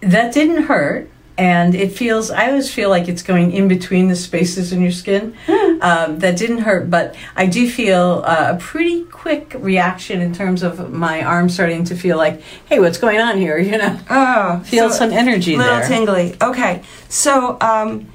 that 0.00 0.32
didn't 0.32 0.64
hurt, 0.64 1.10
and 1.38 1.74
it 1.74 1.92
feels. 1.92 2.30
I 2.30 2.48
always 2.48 2.72
feel 2.72 2.88
like 2.88 3.08
it's 3.08 3.22
going 3.22 3.50
in 3.52 3.66
between 3.68 4.08
the 4.08 4.14
spaces 4.16 4.72
in 4.72 4.80
your 4.80 4.92
skin. 4.92 5.34
um, 5.82 6.18
that 6.20 6.36
didn't 6.38 6.58
hurt, 6.58 6.88
but 6.90 7.14
I 7.34 7.46
do 7.46 7.68
feel 7.68 8.22
uh, 8.24 8.52
a 8.54 8.58
pretty 8.58 9.04
quick 9.04 9.54
reaction 9.58 10.20
in 10.22 10.32
terms 10.32 10.62
of 10.62 10.90
my 10.92 11.22
arm 11.22 11.48
starting 11.50 11.84
to 11.84 11.94
feel 11.96 12.16
like, 12.16 12.40
hey, 12.66 12.78
what's 12.80 12.96
going 12.98 13.18
on 13.18 13.36
here? 13.38 13.58
You 13.66 13.76
know, 13.78 13.98
Oh, 14.08 14.60
feel 14.64 14.88
so- 14.90 14.96
some 14.98 15.10
energy 15.12 15.54
A 15.54 15.58
little 15.58 15.76
there. 15.80 15.88
tingly. 15.88 16.36
Okay, 16.40 16.82
so 17.08 17.58
um, 17.60 18.06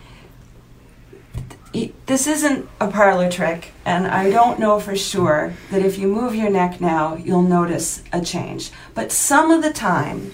this 1.73 2.27
isn't 2.27 2.67
a 2.79 2.88
parlor 2.88 3.31
trick, 3.31 3.71
and 3.86 4.07
I 4.07 4.29
don't 4.29 4.60
know 4.60 4.79
for 4.79 4.95
sure 4.95 5.53
that 5.69 5.86
if 5.86 5.97
you 5.97 6.07
move 6.07 6.36
your 6.36 6.49
neck 6.49 6.81
now, 6.81 7.15
you'll 7.15 7.41
notice 7.41 8.03
a 8.12 8.21
change. 8.21 8.71
But 8.93 9.12
some 9.12 9.51
of 9.51 9.63
the 9.63 9.71
time, 9.71 10.34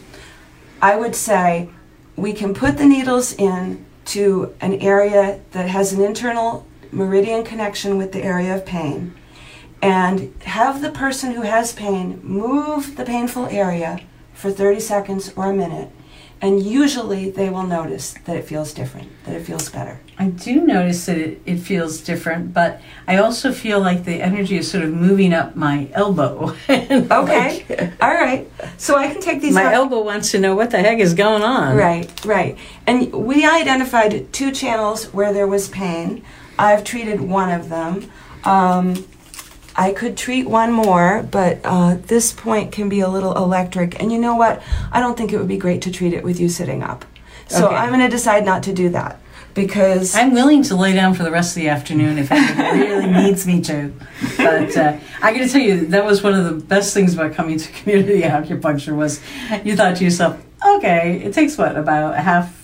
I 0.81 0.95
would 0.95 1.15
say 1.15 1.69
we 2.15 2.33
can 2.33 2.53
put 2.53 2.77
the 2.77 2.85
needles 2.85 3.33
in 3.33 3.85
to 4.05 4.55
an 4.61 4.73
area 4.75 5.39
that 5.51 5.69
has 5.69 5.93
an 5.93 6.01
internal 6.01 6.65
meridian 6.91 7.43
connection 7.43 7.97
with 7.97 8.13
the 8.13 8.23
area 8.23 8.55
of 8.55 8.65
pain 8.65 9.13
and 9.81 10.33
have 10.43 10.81
the 10.81 10.89
person 10.89 11.33
who 11.33 11.41
has 11.41 11.73
pain 11.73 12.19
move 12.23 12.95
the 12.95 13.03
painful 13.03 13.45
area 13.47 13.99
for 14.33 14.49
30 14.49 14.79
seconds 14.79 15.33
or 15.35 15.51
a 15.51 15.53
minute 15.53 15.89
and 16.41 16.63
usually 16.63 17.29
they 17.29 17.49
will 17.49 17.63
notice 17.63 18.13
that 18.25 18.35
it 18.35 18.45
feels 18.45 18.73
different 18.73 19.09
that 19.25 19.35
it 19.35 19.43
feels 19.43 19.69
better 19.69 19.99
I 20.19 20.29
do 20.29 20.61
notice 20.61 21.05
that 21.05 21.17
it, 21.19 21.41
it 21.45 21.57
feels 21.57 22.01
different, 22.01 22.51
but 22.51 22.81
I 23.07 23.17
also 23.17 23.51
feel 23.51 23.79
like 23.79 24.03
the 24.03 24.19
energy 24.19 24.57
is 24.57 24.69
sort 24.69 24.83
of 24.83 24.91
moving 24.91 25.31
up 25.31 25.55
my 25.55 25.89
elbow. 25.93 26.55
Okay 26.69 27.65
like, 27.69 27.93
all 28.01 28.13
right 28.13 28.49
so 28.77 28.97
i 28.97 29.07
can 29.11 29.21
take 29.21 29.41
these 29.41 29.53
my 29.53 29.65
out. 29.65 29.73
elbow 29.73 30.01
wants 30.01 30.31
to 30.31 30.39
know 30.39 30.55
what 30.55 30.71
the 30.71 30.79
heck 30.79 30.99
is 30.99 31.13
going 31.13 31.43
on. 31.43 31.75
Right, 31.75 32.25
right. 32.25 32.57
And 32.85 33.11
we 33.13 33.45
identified 33.45 34.31
two 34.33 34.51
channels 34.51 35.13
where 35.13 35.33
there 35.33 35.47
was 35.47 35.69
pain. 35.69 36.23
I've 36.57 36.83
treated 36.83 37.21
one 37.21 37.51
of 37.51 37.69
them. 37.69 38.09
Um, 38.43 39.05
I 39.77 39.93
could 39.93 40.17
treat 40.17 40.49
one 40.49 40.71
more, 40.71 41.23
but 41.29 41.59
uh, 41.63 41.97
this 42.07 42.33
point 42.33 42.71
can 42.71 42.89
be 42.89 42.99
a 42.99 43.07
little 43.07 43.35
electric. 43.37 44.01
And 44.01 44.11
you 44.11 44.17
know 44.17 44.35
what? 44.35 44.61
I 44.91 44.99
don't 44.99 45.15
think 45.15 45.31
it 45.31 45.37
would 45.37 45.47
be 45.47 45.57
great 45.57 45.83
to 45.83 45.91
treat 45.91 46.13
it 46.13 46.23
with 46.23 46.39
you 46.39 46.49
sitting 46.49 46.81
up. 46.81 47.05
So 47.47 47.67
Okay. 47.67 47.75
I'm 47.75 47.89
going 47.89 48.01
to 48.01 48.09
decide 48.09 48.43
not 48.43 48.63
to 48.63 48.73
do 48.73 48.89
that 48.89 49.19
because 49.53 50.15
I'm 50.15 50.33
willing 50.33 50.63
to 50.63 50.75
lay 50.75 50.93
down 50.93 51.13
for 51.13 51.23
the 51.23 51.31
rest 51.31 51.55
of 51.55 51.61
the 51.61 51.69
afternoon 51.69 52.17
if 52.17 52.31
anyone 52.31 52.79
really 52.79 53.07
needs 53.23 53.45
me 53.47 53.61
to. 53.61 53.93
But 54.37 54.75
uh, 54.75 54.97
I 55.21 55.31
got 55.31 55.39
to 55.39 55.47
tell 55.47 55.61
you, 55.61 55.85
that 55.87 56.03
was 56.03 56.23
one 56.23 56.33
of 56.33 56.43
the 56.45 56.65
best 56.65 56.93
things 56.93 57.13
about 57.13 57.33
coming 57.33 57.57
to 57.59 57.71
community 57.71 58.21
acupuncture 58.23 58.95
was 58.95 59.21
you 59.63 59.75
thought 59.75 59.95
to 59.97 60.03
yourself, 60.03 60.43
okay, 60.75 61.21
it 61.23 61.33
takes 61.33 61.57
what 61.57 61.75
about 61.77 62.15
half, 62.17 62.56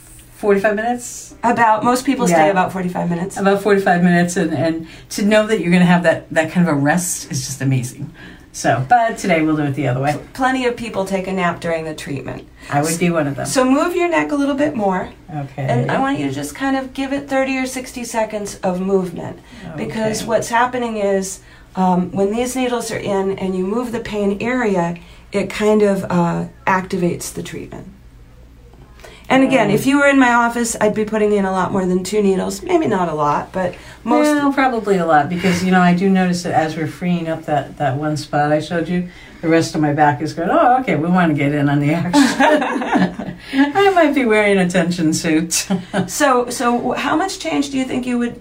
forty 0.43 0.60
five 0.60 0.75
minutes, 0.75 1.36
about 1.41 1.84
most 1.84 2.06
people 2.06 2.27
stay 2.27 2.49
about 2.49 2.71
45 2.71 3.10
minutes. 3.10 3.38
about 3.38 3.63
forty 3.63 3.82
five 3.82 4.03
minutes, 4.03 4.36
and 4.38 4.53
and 4.53 4.88
to 5.15 5.23
know 5.32 5.47
that 5.47 5.60
you're 5.60 5.71
going 5.71 5.88
to 5.88 5.93
have 5.95 6.03
that 6.03 6.29
that 6.38 6.51
kind 6.51 6.67
of 6.67 6.75
a 6.75 6.79
rest 6.91 7.32
is 7.32 7.45
just 7.47 7.62
amazing. 7.62 8.13
So, 8.56 8.86
but 8.88 9.17
today 9.17 9.41
we'll 9.41 9.56
do 9.56 9.63
it 9.63 9.73
the 9.73 9.88
other 9.88 9.99
way. 9.99 10.13
Plenty 10.34 10.67
of 10.67 10.77
people 10.77 11.06
take 11.06 11.25
a 11.25 11.34
nap 11.34 11.60
during 11.60 11.86
the 11.86 11.95
treatment. 11.95 12.47
I 12.69 12.84
would 12.84 12.99
be 12.99 13.10
one 13.10 13.25
of 13.25 13.36
them. 13.36 13.47
So 13.47 13.65
move 13.65 13.95
your 13.95 14.10
neck 14.10 14.32
a 14.32 14.36
little 14.36 14.53
bit 14.53 14.75
more. 14.75 15.10
Okay. 15.27 15.63
And 15.63 15.89
I 15.89 15.99
want 15.99 16.19
you 16.19 16.27
to 16.27 16.34
just 16.34 16.53
kind 16.53 16.77
of 16.77 16.93
give 16.93 17.13
it 17.13 17.27
30 17.27 17.58
or 17.58 17.65
60 17.65 18.03
seconds 18.03 18.60
of 18.60 18.79
movement. 18.79 19.39
Because 19.75 20.23
what's 20.23 20.49
happening 20.49 20.97
is 20.97 21.41
um, 21.75 22.12
when 22.12 22.32
these 22.32 22.56
needles 22.56 22.91
are 22.91 23.03
in 23.15 23.39
and 23.39 23.56
you 23.56 23.65
move 23.65 23.91
the 23.91 23.99
pain 23.99 24.38
area, 24.39 24.97
it 25.32 25.49
kind 25.49 25.82
of 25.82 26.03
uh, 26.03 26.45
activates 26.67 27.34
the 27.34 27.41
treatment. 27.41 27.88
And 29.29 29.41
again, 29.43 29.69
Mm. 29.69 29.73
if 29.73 29.86
you 29.88 29.97
were 29.99 30.07
in 30.07 30.19
my 30.19 30.33
office, 30.33 30.75
I'd 30.81 30.93
be 30.93 31.05
putting 31.05 31.31
in 31.31 31.45
a 31.45 31.51
lot 31.51 31.71
more 31.71 31.86
than 31.86 32.03
two 32.03 32.21
needles. 32.21 32.62
Maybe 32.62 32.88
not 32.88 33.07
a 33.09 33.13
lot, 33.13 33.51
but 33.51 33.73
most. 34.03 34.25
Well, 34.27 34.51
probably 34.53 34.97
a 34.97 35.05
lot 35.05 35.29
because 35.29 35.63
you 35.63 35.71
know 35.71 35.81
I 35.81 35.93
do 35.95 36.09
notice 36.09 36.43
that 36.43 36.53
as 36.53 36.75
we're 36.75 36.88
freeing 36.88 37.27
up 37.29 37.45
that 37.45 37.77
that 37.77 37.97
one 37.97 38.17
spot 38.17 38.51
I 38.51 38.59
showed 38.59 38.88
you, 38.89 39.07
the 39.41 39.47
rest 39.47 39.75
of 39.75 39.81
my 39.81 39.93
back 39.93 40.21
is 40.21 40.33
going. 40.33 40.49
Oh, 40.51 40.77
okay, 40.81 40.95
we 40.95 41.07
want 41.09 41.31
to 41.31 41.38
get 41.38 41.53
in 41.53 41.69
on 41.69 41.79
the 41.79 41.93
action. 41.93 42.13
I 43.53 43.89
might 43.93 44.13
be 44.13 44.25
wearing 44.25 44.57
a 44.57 44.69
tension 44.69 45.13
suit. 45.13 45.67
So, 46.07 46.49
so 46.49 46.91
how 46.91 47.15
much 47.15 47.39
change 47.39 47.69
do 47.69 47.77
you 47.77 47.86
think 47.86 48.05
you 48.05 48.17
would 48.19 48.39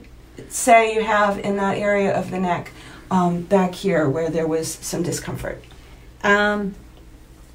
say 0.49 0.95
you 0.95 1.03
have 1.05 1.39
in 1.39 1.57
that 1.57 1.79
area 1.79 2.13
of 2.17 2.31
the 2.31 2.39
neck 2.41 2.71
um, 3.11 3.43
back 3.43 3.75
here 3.75 4.09
where 4.09 4.31
there 4.31 4.47
was 4.47 4.75
some 4.81 5.03
discomfort? 5.03 5.63
um, 6.25 6.75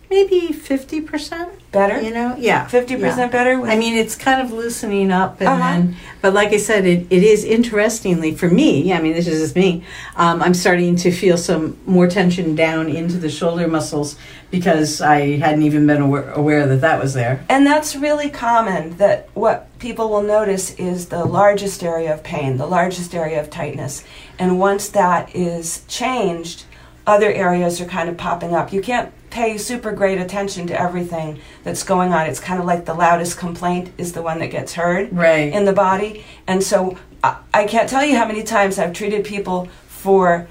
maybe 0.09 0.51
fifty 0.53 1.01
percent. 1.01 1.49
Better? 1.71 1.99
You 2.01 2.11
know, 2.13 2.35
yeah, 2.39 2.65
Fifty 2.65 2.95
yeah. 2.95 3.09
percent 3.09 3.31
better. 3.31 3.61
I 3.67 3.75
mean, 3.75 3.95
it's 3.97 4.15
kind 4.15 4.41
of 4.41 4.51
loosening 4.53 5.11
up, 5.11 5.39
and 5.41 5.49
Uh-huh. 5.49 5.59
then, 5.59 5.95
but 6.21 6.33
like 6.33 6.49
I 6.53 6.57
said, 6.57 6.85
it, 6.85 7.05
it 7.09 7.23
is 7.23 7.43
interestingly 7.43 8.33
for 8.33 8.49
me. 8.49 8.93
I 8.93 9.01
mean, 9.01 9.13
this 9.13 9.27
is 9.27 9.41
just 9.41 9.55
me. 9.55 9.83
Um, 10.15 10.41
I'm 10.41 10.53
starting 10.53 10.95
to 10.97 11.11
feel 11.11 11.37
some 11.37 11.77
more 11.85 12.07
tension 12.07 12.55
down 12.55 12.87
into 12.89 13.17
the 13.17 13.29
shoulder 13.29 13.67
muscles 13.67 14.15
because 14.49 15.01
I 15.01 15.37
hadn't 15.37 15.63
even 15.63 15.85
been 15.85 16.01
aware, 16.01 16.31
aware 16.31 16.65
that 16.67 16.81
that 16.81 17.01
was 17.01 17.13
there. 17.13 17.43
And 17.49 17.67
that's 17.67 17.95
really 17.97 18.29
common 18.29 18.95
that 18.97 19.27
what 19.33 19.67
people 19.77 20.09
will 20.09 20.23
notice 20.23 20.73
is 20.75 21.07
the 21.07 21.25
largest 21.25 21.83
area 21.83 22.13
of 22.13 22.23
pain, 22.23 22.55
the 22.57 22.65
largest 22.65 23.13
area 23.13 23.41
of 23.41 23.49
tightness. 23.49 24.05
And 24.39 24.57
once 24.57 24.87
that 24.89 25.35
is 25.35 25.83
changed, 25.89 26.63
other 27.05 27.29
areas 27.31 27.81
are 27.81 27.85
kind 27.85 28.07
of 28.09 28.15
popping 28.17 28.55
up. 28.55 28.71
You 28.71 28.81
can't 28.81 29.11
pay 29.29 29.57
super 29.57 29.91
great 29.91 30.19
attention 30.19 30.67
to 30.67 30.79
everything 30.79 31.39
that's 31.63 31.83
going 31.83 32.13
on. 32.13 32.27
It's 32.27 32.39
kind 32.39 32.59
of 32.59 32.65
like 32.65 32.85
the 32.85 32.93
loudest 32.93 33.37
complaint 33.37 33.91
is 33.97 34.13
the 34.13 34.21
one 34.21 34.39
that 34.39 34.47
gets 34.47 34.73
heard 34.73 35.11
Right. 35.15 35.51
in 35.53 35.65
the 35.65 35.73
body. 35.73 36.23
And 36.47 36.63
so 36.63 36.97
I, 37.23 37.37
I 37.53 37.65
can't 37.65 37.89
tell 37.89 38.05
you 38.05 38.15
how 38.17 38.25
many 38.27 38.43
times 38.43 38.79
I've 38.79 38.93
treated 38.93 39.25
people 39.25 39.67
for 39.87 40.47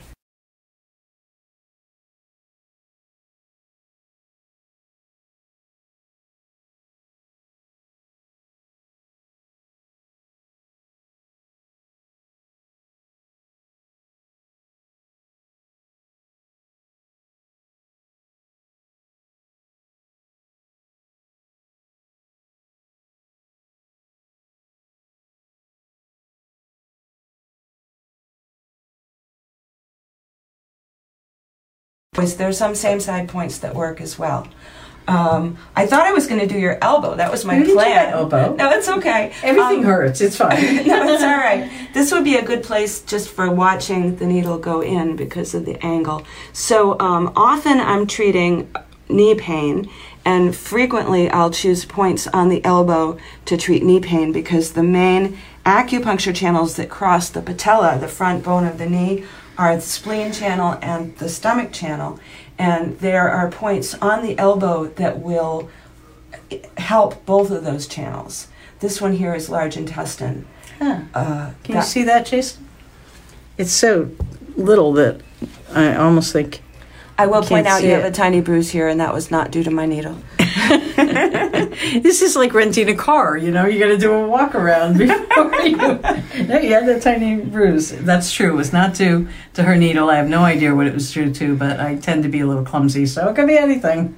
there's 32.16 32.58
some 32.58 32.74
same 32.74 33.00
side 33.00 33.28
points 33.28 33.58
that 33.58 33.74
work 33.74 34.00
as 34.00 34.18
well. 34.18 34.48
Um, 35.08 35.56
I 35.76 35.86
thought 35.86 36.04
I 36.04 36.12
was 36.12 36.26
going 36.26 36.40
to 36.40 36.48
do 36.48 36.58
your 36.58 36.78
elbow. 36.82 37.14
That 37.14 37.30
was 37.30 37.44
my 37.44 37.58
You 37.58 37.74
plan. 37.74 38.12
elbow. 38.12 38.54
No, 38.58 38.70
it's 38.72 38.88
okay. 38.88 39.32
Everything 39.44 39.78
Um, 39.78 39.84
hurts. 39.84 40.20
It's 40.20 40.36
fine. 40.36 40.56
no, 40.86 41.08
it's 41.12 41.22
all 41.30 41.36
right. 41.36 41.70
This 41.94 42.10
would 42.10 42.24
be 42.24 42.34
a 42.36 42.44
good 42.44 42.64
place 42.64 43.02
just 43.02 43.28
for 43.28 43.48
watching 43.48 44.16
the 44.16 44.26
needle 44.26 44.58
go 44.58 44.80
in 44.80 45.14
because 45.14 45.54
of 45.54 45.64
the 45.64 45.76
angle. 45.84 46.24
So 46.52 46.98
um, 46.98 47.32
often 47.36 47.78
I'm 47.78 48.08
treating 48.08 48.68
knee 49.08 49.36
pain, 49.36 49.88
and 50.24 50.56
frequently 50.56 51.30
I'll 51.30 51.52
choose 51.52 51.84
points 51.84 52.26
on 52.26 52.48
the 52.48 52.64
elbow 52.64 53.16
to 53.44 53.56
treat 53.56 53.84
knee 53.84 54.00
pain 54.00 54.32
because 54.32 54.72
the 54.72 54.82
main 54.82 55.38
acupuncture 55.64 56.34
channels 56.34 56.74
that 56.76 56.88
cross 56.88 57.28
the 57.28 57.42
patella, 57.42 57.96
the 58.00 58.08
front 58.08 58.42
bone 58.42 58.66
of 58.66 58.78
the 58.78 58.86
knee, 58.90 59.24
are 59.58 59.76
the 59.76 59.82
spleen 59.82 60.32
channel 60.32 60.78
and 60.82 61.16
the 61.18 61.28
stomach 61.28 61.72
channel. 61.72 62.18
And 62.58 62.98
there 63.00 63.30
are 63.30 63.50
points 63.50 63.94
on 63.94 64.22
the 64.22 64.38
elbow 64.38 64.86
that 64.86 65.20
will 65.20 65.70
help 66.76 67.24
both 67.26 67.50
of 67.50 67.64
those 67.64 67.86
channels. 67.86 68.48
This 68.80 69.00
one 69.00 69.14
here 69.14 69.34
is 69.34 69.48
large 69.48 69.76
intestine. 69.76 70.46
Huh. 70.78 71.00
Uh, 71.14 71.50
Can 71.64 71.76
you 71.76 71.82
see 71.82 72.02
that, 72.04 72.26
Jason? 72.26 72.66
It's 73.56 73.72
so 73.72 74.10
little 74.56 74.92
that 74.94 75.20
I 75.72 75.96
almost 75.96 76.32
think. 76.32 76.62
I 77.18 77.26
will 77.26 77.42
point 77.42 77.66
out 77.66 77.82
you 77.82 77.90
have 77.90 78.04
a 78.04 78.10
tiny 78.10 78.42
bruise 78.42 78.70
here, 78.70 78.88
and 78.88 79.00
that 79.00 79.14
was 79.14 79.30
not 79.30 79.50
due 79.50 79.62
to 79.64 79.70
my 79.70 79.86
needle. 79.86 80.18
This 82.02 82.22
is 82.22 82.36
like 82.36 82.54
renting 82.54 82.88
a 82.88 82.94
car, 82.94 83.36
you 83.36 83.50
know, 83.50 83.66
you 83.66 83.78
got 83.78 83.88
to 83.88 83.98
do 83.98 84.12
a 84.12 84.26
walk 84.26 84.54
around 84.54 84.98
before 84.98 85.54
you. 85.62 85.76
No, 85.76 86.58
you 86.58 86.72
had 86.72 86.86
that 86.86 87.02
tiny 87.02 87.36
bruise. 87.36 87.90
That's 87.90 88.32
true. 88.32 88.52
It 88.52 88.56
was 88.56 88.72
not 88.72 88.94
due 88.94 89.28
to 89.54 89.62
her 89.62 89.76
needle. 89.76 90.08
I 90.10 90.16
have 90.16 90.28
no 90.28 90.42
idea 90.42 90.74
what 90.74 90.86
it 90.86 90.94
was 90.94 91.12
due 91.12 91.32
to, 91.34 91.56
but 91.56 91.78
I 91.78 91.96
tend 91.96 92.22
to 92.22 92.28
be 92.28 92.40
a 92.40 92.46
little 92.46 92.64
clumsy, 92.64 93.06
so 93.06 93.28
it 93.28 93.36
could 93.36 93.46
be 93.46 93.58
anything. 93.58 94.16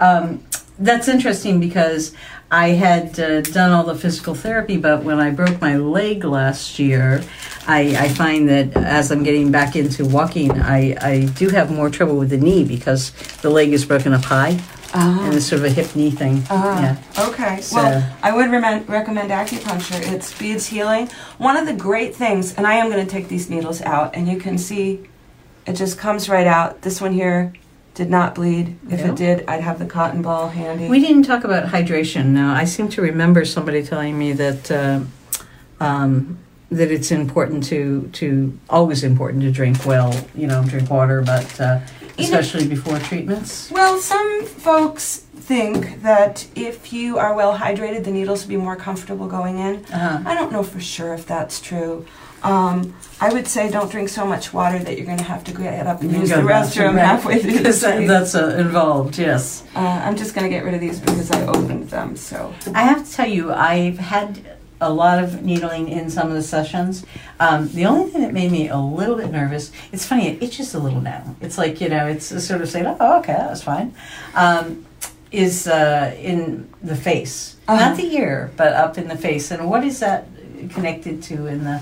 Um, 0.00 0.42
that's 0.78 1.08
interesting 1.08 1.60
because 1.60 2.14
I 2.50 2.68
had 2.68 3.18
uh, 3.18 3.40
done 3.40 3.72
all 3.72 3.84
the 3.84 3.94
physical 3.94 4.34
therapy, 4.34 4.76
but 4.76 5.02
when 5.02 5.18
I 5.18 5.30
broke 5.30 5.60
my 5.60 5.76
leg 5.76 6.24
last 6.24 6.78
year, 6.78 7.24
I, 7.66 7.96
I 7.96 8.08
find 8.08 8.48
that 8.48 8.76
as 8.76 9.10
I'm 9.10 9.24
getting 9.24 9.50
back 9.50 9.74
into 9.74 10.04
walking, 10.04 10.52
I, 10.52 10.96
I 11.00 11.24
do 11.34 11.48
have 11.48 11.72
more 11.72 11.90
trouble 11.90 12.16
with 12.16 12.30
the 12.30 12.36
knee 12.36 12.62
because 12.64 13.10
the 13.42 13.50
leg 13.50 13.72
is 13.72 13.84
broken 13.84 14.12
up 14.12 14.24
high. 14.24 14.60
Ah. 14.96 15.24
and 15.26 15.34
it's 15.34 15.46
sort 15.46 15.60
of 15.60 15.66
a 15.66 15.70
hip 15.70 15.94
knee 15.94 16.10
thing. 16.10 16.42
Ah, 16.50 16.80
Yeah. 16.82 17.26
Okay. 17.28 17.60
So- 17.60 17.76
Well, 17.76 18.02
I 18.22 18.32
would 18.32 18.50
recommend, 18.50 18.88
recommend 18.88 19.30
acupuncture. 19.30 20.00
It 20.12 20.24
speeds 20.24 20.66
healing. 20.66 21.08
One 21.38 21.56
of 21.56 21.66
the 21.66 21.74
great 21.74 22.14
things, 22.16 22.54
and 22.54 22.66
I 22.66 22.74
am 22.74 22.90
going 22.90 23.04
to 23.04 23.10
take 23.10 23.28
these 23.28 23.50
needles 23.50 23.82
out, 23.82 24.14
and 24.16 24.26
you 24.28 24.38
can 24.38 24.56
see 24.58 25.00
it 25.66 25.74
just 25.74 25.98
comes 25.98 26.28
right 26.28 26.46
out. 26.46 26.82
This 26.82 27.00
one 27.00 27.12
here 27.12 27.52
did 27.94 28.08
not 28.10 28.34
bleed. 28.34 28.76
If 28.90 29.00
Yeah. 29.00 29.08
it 29.08 29.16
did, 29.16 29.44
I'd 29.48 29.60
have 29.62 29.78
the 29.78 29.86
cotton 29.86 30.22
ball 30.22 30.48
handy. 30.48 30.88
We 30.88 31.00
didn't 31.00 31.24
talk 31.24 31.44
about 31.44 31.64
hydration. 31.66 32.26
Now, 32.26 32.54
I 32.54 32.64
seem 32.64 32.88
to 32.90 33.02
remember 33.02 33.44
somebody 33.44 33.82
telling 33.82 34.18
me 34.18 34.32
that 34.34 34.70
uh, 34.70 35.00
um, 35.80 36.38
that 36.70 36.90
it's 36.90 37.10
important 37.12 37.64
to 37.64 38.08
to 38.14 38.58
always 38.70 39.04
important 39.04 39.42
to 39.44 39.50
drink 39.50 39.84
well. 39.86 40.14
You 40.34 40.46
know, 40.46 40.62
drink 40.64 40.90
water, 40.90 41.22
but 41.22 41.60
uh, 41.60 41.78
You 42.18 42.30
know- 42.30 42.38
especially 42.38 42.66
before 42.68 42.98
treatments. 42.98 43.70
well, 43.70 43.98
some 43.98 44.44
folks 44.46 45.18
think 45.36 46.02
that 46.02 46.46
if 46.56 46.92
you 46.92 47.18
are 47.18 47.34
well 47.34 47.56
hydrated, 47.58 48.04
the 48.04 48.10
needles 48.10 48.42
will 48.42 48.48
be 48.50 48.56
more 48.56 48.74
comfortable 48.76 49.26
going 49.28 49.58
in. 49.58 49.84
Uh-huh. 49.92 50.20
I 50.24 50.34
don't 50.34 50.50
know 50.50 50.62
for 50.62 50.80
sure 50.80 51.14
if 51.14 51.26
that's 51.26 51.60
true. 51.60 52.04
Um, 52.42 52.94
I 53.20 53.32
would 53.32 53.46
say 53.48 53.70
don't 53.70 53.90
drink 53.90 54.08
so 54.08 54.26
much 54.26 54.52
water 54.52 54.78
that 54.78 54.96
you're 54.96 55.06
going 55.06 55.18
to 55.18 55.24
have 55.24 55.42
to 55.44 55.52
get 55.52 55.86
up 55.86 56.00
and 56.02 56.12
You 56.12 56.20
use 56.20 56.30
go 56.30 56.42
the 56.42 56.46
back 56.48 56.70
to 56.72 56.80
restroom 56.80 56.94
right. 56.96 57.04
halfway 57.04 57.38
through 57.40 57.52
the 57.52 57.58
Because 57.58 57.80
that, 57.80 57.94
street. 57.94 58.06
that's 58.06 58.34
uh, 58.34 58.56
involved. 58.58 59.18
Yes. 59.18 59.64
Uh, 59.74 59.80
I'm 59.80 60.16
just 60.16 60.34
going 60.34 60.44
to 60.44 60.50
get 60.50 60.64
rid 60.64 60.74
of 60.74 60.80
these 60.80 61.00
because 61.00 61.30
I 61.30 61.46
opened 61.46 61.90
them. 61.90 62.16
So 62.16 62.52
I 62.74 62.82
have 62.82 63.06
to 63.06 63.12
tell 63.12 63.28
you, 63.28 63.52
I've 63.52 63.98
had 63.98 64.55
a 64.80 64.92
lot 64.92 65.22
of 65.22 65.42
needling 65.42 65.88
in 65.88 66.10
some 66.10 66.28
of 66.28 66.34
the 66.34 66.42
sessions. 66.42 67.04
Um, 67.40 67.68
the 67.72 67.86
only 67.86 68.10
thing 68.10 68.22
that 68.22 68.32
made 68.32 68.52
me 68.52 68.68
a 68.68 68.78
little 68.78 69.16
bit 69.16 69.30
nervous, 69.30 69.72
it's 69.92 70.06
funny, 70.06 70.28
it 70.28 70.42
itches 70.42 70.74
a 70.74 70.78
little 70.78 71.00
now. 71.00 71.36
It's 71.40 71.58
like, 71.58 71.80
you 71.80 71.88
know, 71.88 72.06
it's 72.06 72.26
sort 72.44 72.60
of 72.60 72.68
saying, 72.68 72.86
oh, 72.86 73.18
okay, 73.20 73.34
that's 73.34 73.62
fine, 73.62 73.94
um, 74.34 74.84
is 75.30 75.66
uh, 75.66 76.14
in 76.18 76.68
the 76.82 76.96
face. 76.96 77.56
Uh-huh. 77.68 77.88
Not 77.88 77.96
the 77.96 78.14
ear, 78.14 78.52
but 78.56 78.72
up 78.74 78.98
in 78.98 79.08
the 79.08 79.16
face. 79.16 79.50
And 79.50 79.68
what 79.68 79.84
is 79.84 80.00
that 80.00 80.26
connected 80.70 81.22
to 81.24 81.46
in 81.46 81.64
the, 81.64 81.80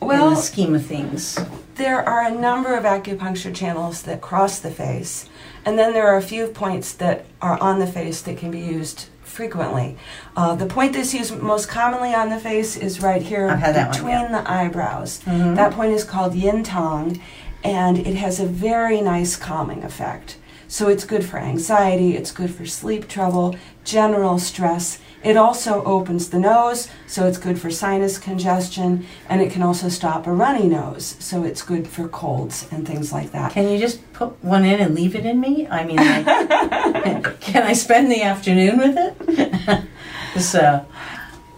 in 0.00 0.08
well, 0.08 0.30
the 0.30 0.36
scheme 0.36 0.74
of 0.74 0.84
things? 0.84 1.38
there 1.76 2.08
are 2.08 2.22
a 2.22 2.30
number 2.30 2.76
of 2.76 2.84
acupuncture 2.84 3.54
channels 3.54 4.02
that 4.02 4.20
cross 4.20 4.58
the 4.60 4.70
face, 4.70 5.28
and 5.64 5.78
then 5.78 5.92
there 5.92 6.06
are 6.06 6.16
a 6.16 6.22
few 6.22 6.46
points 6.46 6.92
that 6.94 7.26
are 7.42 7.60
on 7.60 7.78
the 7.78 7.86
face 7.86 8.22
that 8.22 8.38
can 8.38 8.50
be 8.50 8.60
used 8.60 9.08
frequently. 9.34 9.96
Uh, 10.36 10.54
the 10.54 10.66
point 10.66 10.92
that's 10.92 11.12
used 11.12 11.36
most 11.42 11.68
commonly 11.68 12.14
on 12.14 12.30
the 12.30 12.38
face 12.38 12.76
is 12.76 13.02
right 13.02 13.20
here 13.22 13.48
I've 13.50 13.58
had 13.58 13.74
that 13.74 13.88
one, 13.88 13.96
between 13.96 14.32
the 14.32 14.50
eyebrows. 14.50 15.20
Mhm. 15.26 15.56
That 15.56 15.72
point 15.72 15.92
is 15.92 16.04
called 16.04 16.34
yin 16.34 16.62
tang, 16.62 17.20
and 17.64 17.98
it 17.98 18.14
has 18.14 18.38
a 18.40 18.46
very 18.46 19.00
nice 19.00 19.36
calming 19.36 19.82
effect. 19.82 20.36
So 20.74 20.88
it's 20.88 21.04
good 21.04 21.24
for 21.24 21.38
anxiety, 21.38 22.16
it's 22.16 22.32
good 22.32 22.52
for 22.52 22.66
sleep 22.66 23.06
trouble, 23.06 23.54
general 23.84 24.40
stress. 24.40 24.98
It 25.22 25.36
also 25.36 25.84
opens 25.84 26.30
the 26.30 26.40
nose, 26.40 26.88
so 27.06 27.28
it's 27.28 27.38
good 27.38 27.60
for 27.60 27.70
sinus 27.70 28.18
congestion, 28.18 29.06
and 29.28 29.40
it 29.40 29.52
can 29.52 29.62
also 29.62 29.88
stop 29.88 30.26
a 30.26 30.32
runny 30.32 30.66
nose, 30.66 31.14
so 31.20 31.44
it's 31.44 31.62
good 31.62 31.86
for 31.86 32.08
colds 32.08 32.66
and 32.72 32.84
things 32.84 33.12
like 33.12 33.30
that. 33.30 33.52
Can 33.52 33.68
you 33.68 33.78
just 33.78 34.00
put 34.14 34.42
one 34.42 34.64
in 34.64 34.80
and 34.80 34.96
leave 34.96 35.14
it 35.14 35.24
in 35.24 35.38
me? 35.38 35.68
I 35.68 35.84
mean, 35.84 35.98
like, 35.98 37.40
can 37.40 37.62
I 37.62 37.72
spend 37.74 38.10
the 38.10 38.22
afternoon 38.22 38.78
with 38.78 38.96
it? 38.98 39.84
so, 40.40 40.84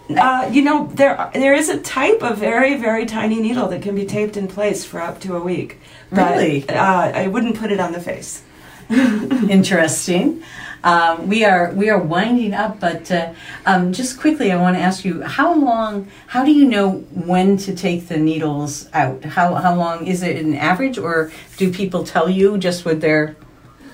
Uh, 0.08 0.48
you 0.52 0.62
know, 0.62 0.86
there 0.94 1.30
there 1.34 1.54
is 1.54 1.68
a 1.68 1.80
type 1.80 2.22
of 2.22 2.38
very 2.38 2.76
very 2.76 3.06
tiny 3.06 3.40
needle 3.40 3.66
that 3.68 3.82
can 3.82 3.94
be 3.94 4.04
taped 4.04 4.36
in 4.36 4.46
place 4.46 4.84
for 4.84 5.00
up 5.00 5.20
to 5.20 5.34
a 5.34 5.40
week. 5.40 5.78
But, 6.10 6.36
Really? 6.36 6.68
Uh, 6.68 7.22
I 7.22 7.26
wouldn't 7.26 7.56
put 7.56 7.72
it 7.72 7.80
on 7.80 7.92
the 7.92 8.00
face. 8.00 8.42
interesting. 9.50 10.42
Um, 10.84 11.28
we 11.28 11.44
are 11.44 11.72
we 11.72 11.90
are 11.90 11.98
winding 11.98 12.54
up, 12.54 12.78
but 12.78 13.10
uh, 13.10 13.32
um, 13.64 13.92
just 13.92 14.20
quickly, 14.20 14.52
I 14.52 14.56
want 14.56 14.76
to 14.76 14.82
ask 14.82 15.04
you 15.04 15.22
how 15.22 15.52
long? 15.52 16.08
How 16.28 16.44
do 16.44 16.52
you 16.52 16.64
know 16.64 16.98
when 17.12 17.56
to 17.58 17.74
take 17.74 18.06
the 18.06 18.16
needles 18.16 18.88
out? 18.92 19.24
How 19.24 19.54
how 19.54 19.74
long 19.74 20.06
is 20.06 20.22
it 20.22 20.36
an 20.36 20.54
average, 20.54 20.96
or 20.96 21.32
do 21.56 21.72
people 21.72 22.04
tell 22.04 22.30
you 22.30 22.56
just 22.56 22.84
with 22.84 23.00
their 23.00 23.34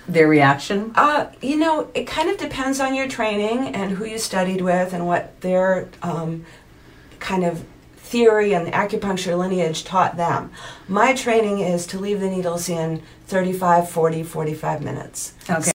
their 0.07 0.29
reaction? 0.29 0.93
Uh, 0.95 1.31
you 1.41 1.57
know, 1.57 1.91
it 1.95 2.07
kind 2.07 2.29
of 2.29 2.37
depends 2.37 2.79
on 2.79 2.95
your 2.95 3.09
training 3.09 3.75
and 3.75 3.93
who 3.93 4.05
you 4.05 4.19
studied 4.19 4.61
with 4.61 4.93
and 4.93 5.07
what 5.07 5.41
their 5.41 5.89
um, 6.03 6.45
kind 7.21 7.45
of 7.45 7.65
theory 8.13 8.55
and 8.55 8.67
the 8.67 8.71
acupuncture 8.71 9.37
lineage 9.39 9.85
taught 9.85 10.19
them. 10.19 10.53
My 10.87 11.15
training 11.15 11.61
is 11.61 11.87
to 11.87 11.99
leave 11.99 12.21
the 12.21 12.29
needles 12.29 12.69
in 12.69 13.03
35, 13.27 13.89
40, 13.89 14.23
45 14.23 14.83
minutes. 14.83 15.33
Okay. 15.49 15.63